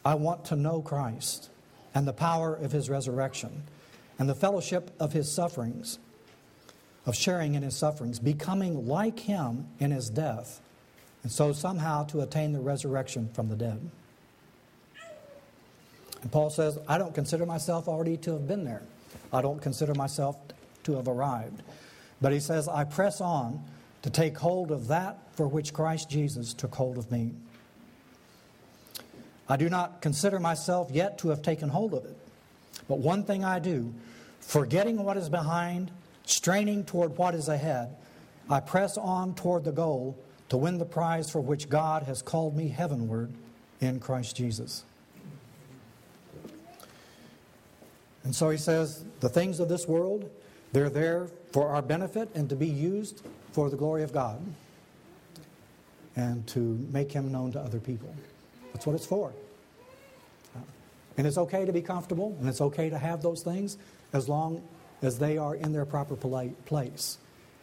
I 0.04 0.14
want 0.14 0.44
to 0.46 0.56
know 0.56 0.82
Christ 0.82 1.50
and 1.94 2.06
the 2.06 2.12
power 2.12 2.54
of 2.54 2.72
his 2.72 2.90
resurrection 2.90 3.64
and 4.18 4.28
the 4.28 4.34
fellowship 4.34 4.90
of 5.00 5.12
his 5.12 5.32
sufferings, 5.32 5.98
of 7.06 7.16
sharing 7.16 7.54
in 7.54 7.62
his 7.62 7.76
sufferings, 7.76 8.18
becoming 8.18 8.86
like 8.86 9.20
him 9.20 9.66
in 9.78 9.90
his 9.90 10.10
death, 10.10 10.60
and 11.22 11.32
so 11.32 11.52
somehow 11.52 12.04
to 12.04 12.20
attain 12.20 12.52
the 12.52 12.60
resurrection 12.60 13.30
from 13.32 13.48
the 13.48 13.56
dead. 13.56 13.90
And 16.22 16.30
Paul 16.30 16.50
says, 16.50 16.78
I 16.88 16.98
don't 16.98 17.14
consider 17.14 17.46
myself 17.46 17.88
already 17.88 18.16
to 18.18 18.33
have 18.33 18.46
been 18.46 18.64
there. 18.64 18.83
I 19.33 19.42
don't 19.42 19.61
consider 19.61 19.94
myself 19.94 20.37
to 20.85 20.96
have 20.96 21.09
arrived. 21.09 21.62
But 22.20 22.33
he 22.33 22.40
says, 22.40 22.68
I 22.68 22.85
press 22.85 23.20
on 23.20 23.64
to 24.02 24.11
take 24.11 24.37
hold 24.37 24.70
of 24.70 24.88
that 24.88 25.18
for 25.33 25.46
which 25.46 25.72
Christ 25.72 26.11
Jesus 26.11 26.52
took 26.54 26.74
hold 26.74 26.98
of 26.98 27.11
me. 27.11 27.33
I 29.48 29.56
do 29.56 29.68
not 29.68 30.00
consider 30.00 30.38
myself 30.38 30.90
yet 30.92 31.18
to 31.18 31.30
have 31.30 31.42
taken 31.42 31.68
hold 31.68 31.94
of 31.94 32.04
it. 32.04 32.16
But 32.88 32.98
one 32.98 33.24
thing 33.24 33.44
I 33.44 33.59
do, 33.59 33.92
forgetting 34.40 35.02
what 35.02 35.16
is 35.16 35.28
behind, 35.28 35.90
straining 36.24 36.85
toward 36.85 37.16
what 37.18 37.35
is 37.35 37.48
ahead, 37.48 37.96
I 38.48 38.61
press 38.61 38.96
on 38.96 39.35
toward 39.35 39.64
the 39.64 39.72
goal 39.72 40.16
to 40.50 40.56
win 40.56 40.78
the 40.78 40.85
prize 40.85 41.30
for 41.30 41.40
which 41.40 41.68
God 41.68 42.04
has 42.04 42.22
called 42.22 42.56
me 42.56 42.68
heavenward 42.68 43.33
in 43.80 44.00
Christ 44.00 44.37
Jesus. 44.37 44.85
And 48.24 48.35
so 48.35 48.50
he 48.50 48.59
says, 48.59 49.04
the 49.20 49.28
things 49.28 49.61
of 49.61 49.68
this 49.68 49.88
world, 49.88 50.30
they're 50.72 50.90
there 50.90 51.28
for 51.52 51.68
our 51.68 51.83
benefit 51.83 52.28
and 52.35 52.48
to 52.48 52.56
be 52.56 52.66
used 52.66 53.22
for 53.52 53.70
the 53.70 53.76
glory 53.76 54.02
of 54.02 54.12
God 54.12 54.40
and 56.16 56.46
to 56.48 56.59
make 56.92 57.11
him 57.11 57.33
known 57.33 57.52
to 57.52 57.61
other 57.61 57.80
people. 57.80 58.14
That's 58.72 58.87
what 58.87 58.94
it's 58.94 59.06
for. 59.06 59.33
And 61.16 61.26
it's 61.26 61.38
okay 61.38 61.64
to 61.64 61.72
be 61.72 61.83
comfortable 61.83 62.37
and 62.40 62.48
it's 62.48 62.61
okay 62.61 62.88
to 62.88 62.98
have 62.98 63.22
those 63.22 63.42
things 63.42 63.78
as 64.12 64.28
long 64.28 64.62
as 65.02 65.18
they 65.18 65.38
are 65.38 65.54
in 65.54 65.72
their 65.72 65.85
proper 65.85 66.16
place 66.16 67.18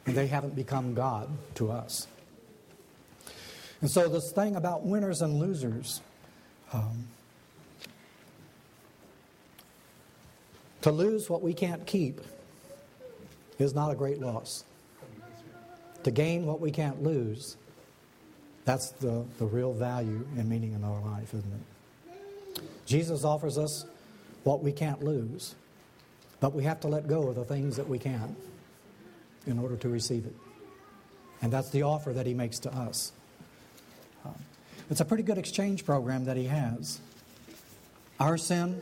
and 0.05 0.15
they 0.15 0.27
haven't 0.27 0.55
become 0.55 0.93
God 0.93 1.29
to 1.55 1.71
us. 1.71 2.07
And 3.81 3.89
so, 3.89 4.07
this 4.09 4.31
thing 4.31 4.55
about 4.55 4.83
winners 4.83 5.21
and 5.21 5.39
losers, 5.39 6.01
um, 6.73 7.07
to 10.87 10.93
lose 10.93 11.29
what 11.29 11.41
we 11.41 11.53
can't 11.53 11.85
keep 11.85 12.21
is 13.59 13.75
not 13.75 13.91
a 13.91 13.95
great 13.95 14.21
loss. 14.21 14.63
To 16.03 16.11
gain 16.11 16.45
what 16.45 16.61
we 16.61 16.71
can't 16.71 17.03
lose, 17.03 17.57
that's 18.63 18.91
the, 18.91 19.25
the 19.37 19.45
real 19.45 19.73
value 19.73 20.25
and 20.37 20.47
meaning 20.47 20.71
in 20.71 20.85
our 20.85 21.01
life, 21.01 21.33
isn't 21.33 21.51
it? 21.51 22.61
Jesus 22.85 23.25
offers 23.25 23.57
us 23.57 23.85
what 24.45 24.63
we 24.63 24.71
can't 24.71 25.03
lose, 25.03 25.55
but 26.39 26.53
we 26.53 26.63
have 26.63 26.79
to 26.79 26.87
let 26.87 27.05
go 27.05 27.27
of 27.27 27.35
the 27.35 27.43
things 27.43 27.75
that 27.75 27.89
we 27.89 27.99
can 27.99 28.37
in 29.45 29.59
order 29.59 29.75
to 29.75 29.89
receive 29.89 30.25
it. 30.25 30.35
And 31.41 31.51
that's 31.51 31.69
the 31.69 31.83
offer 31.83 32.13
that 32.13 32.25
he 32.25 32.33
makes 32.33 32.59
to 32.59 32.73
us. 32.73 33.11
Um, 34.23 34.35
it's 34.89 35.01
a 35.01 35.05
pretty 35.05 35.23
good 35.23 35.37
exchange 35.37 35.83
program 35.83 36.23
that 36.25 36.37
he 36.37 36.45
has. 36.45 37.01
Our 38.21 38.37
sin 38.37 38.79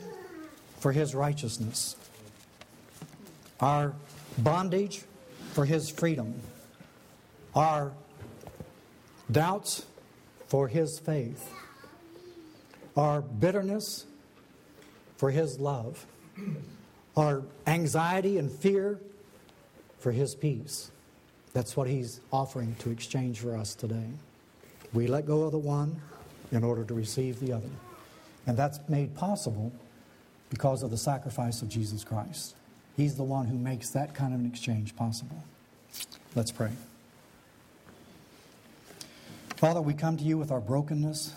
for 0.86 0.92
his 0.92 1.16
righteousness, 1.16 1.96
our 3.58 3.92
bondage 4.38 5.02
for 5.52 5.64
his 5.64 5.90
freedom, 5.90 6.32
our 7.56 7.90
doubts 9.28 9.84
for 10.46 10.68
his 10.68 11.00
faith, 11.00 11.52
our 12.96 13.20
bitterness 13.20 14.06
for 15.16 15.32
his 15.32 15.58
love, 15.58 16.06
our 17.16 17.42
anxiety 17.66 18.38
and 18.38 18.48
fear 18.48 19.00
for 19.98 20.12
his 20.12 20.36
peace. 20.36 20.92
That's 21.52 21.76
what 21.76 21.88
he's 21.88 22.20
offering 22.32 22.76
to 22.78 22.90
exchange 22.90 23.40
for 23.40 23.56
us 23.56 23.74
today. 23.74 24.06
We 24.92 25.08
let 25.08 25.26
go 25.26 25.42
of 25.42 25.50
the 25.50 25.58
one 25.58 26.00
in 26.52 26.62
order 26.62 26.84
to 26.84 26.94
receive 26.94 27.40
the 27.40 27.52
other. 27.52 27.70
And 28.46 28.56
that's 28.56 28.78
made 28.88 29.16
possible 29.16 29.72
because 30.50 30.82
of 30.82 30.90
the 30.90 30.96
sacrifice 30.96 31.62
of 31.62 31.68
Jesus 31.68 32.04
Christ. 32.04 32.54
He's 32.96 33.16
the 33.16 33.24
one 33.24 33.46
who 33.46 33.58
makes 33.58 33.90
that 33.90 34.14
kind 34.14 34.32
of 34.32 34.40
an 34.40 34.46
exchange 34.46 34.96
possible. 34.96 35.44
Let's 36.34 36.50
pray. 36.50 36.70
Father, 39.56 39.80
we 39.80 39.94
come 39.94 40.16
to 40.16 40.24
you 40.24 40.36
with 40.38 40.50
our 40.50 40.60
brokenness, 40.60 41.32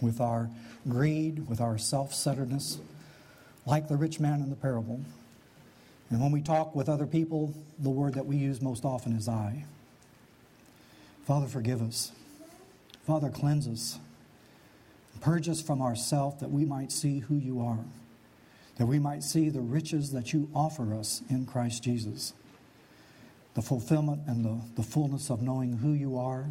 with 0.00 0.20
our 0.20 0.48
greed, 0.88 1.48
with 1.48 1.60
our 1.60 1.78
self 1.78 2.14
centeredness, 2.14 2.78
like 3.66 3.88
the 3.88 3.96
rich 3.96 4.20
man 4.20 4.40
in 4.40 4.50
the 4.50 4.56
parable. 4.56 5.00
And 6.10 6.20
when 6.20 6.30
we 6.30 6.42
talk 6.42 6.74
with 6.74 6.88
other 6.88 7.06
people, 7.06 7.54
the 7.78 7.90
word 7.90 8.14
that 8.14 8.26
we 8.26 8.36
use 8.36 8.60
most 8.60 8.84
often 8.84 9.12
is 9.12 9.28
I. 9.28 9.64
Father, 11.26 11.46
forgive 11.46 11.80
us. 11.80 12.12
Father, 13.06 13.30
cleanse 13.30 13.66
us. 13.66 13.98
Purge 15.20 15.48
us 15.48 15.62
from 15.62 15.80
ourself 15.80 16.40
that 16.40 16.50
we 16.50 16.64
might 16.64 16.92
see 16.92 17.20
who 17.20 17.36
you 17.36 17.60
are, 17.60 17.78
that 18.82 18.86
we 18.86 18.98
might 18.98 19.22
see 19.22 19.48
the 19.48 19.60
riches 19.60 20.10
that 20.10 20.32
you 20.32 20.50
offer 20.52 20.92
us 20.92 21.22
in 21.30 21.46
Christ 21.46 21.84
Jesus, 21.84 22.32
the 23.54 23.62
fulfillment 23.62 24.22
and 24.26 24.44
the, 24.44 24.58
the 24.74 24.82
fullness 24.82 25.30
of 25.30 25.40
knowing 25.40 25.74
who 25.74 25.92
you 25.92 26.18
are, 26.18 26.46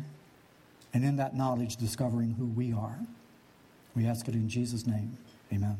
and 0.93 1.03
in 1.03 1.17
that 1.17 1.35
knowledge, 1.35 1.75
discovering 1.75 2.35
who 2.35 2.45
we 2.45 2.71
are. 2.71 2.97
We 3.97 4.05
ask 4.05 4.29
it 4.29 4.33
in 4.33 4.47
Jesus' 4.47 4.87
name. 4.87 5.17
Amen. 5.51 5.75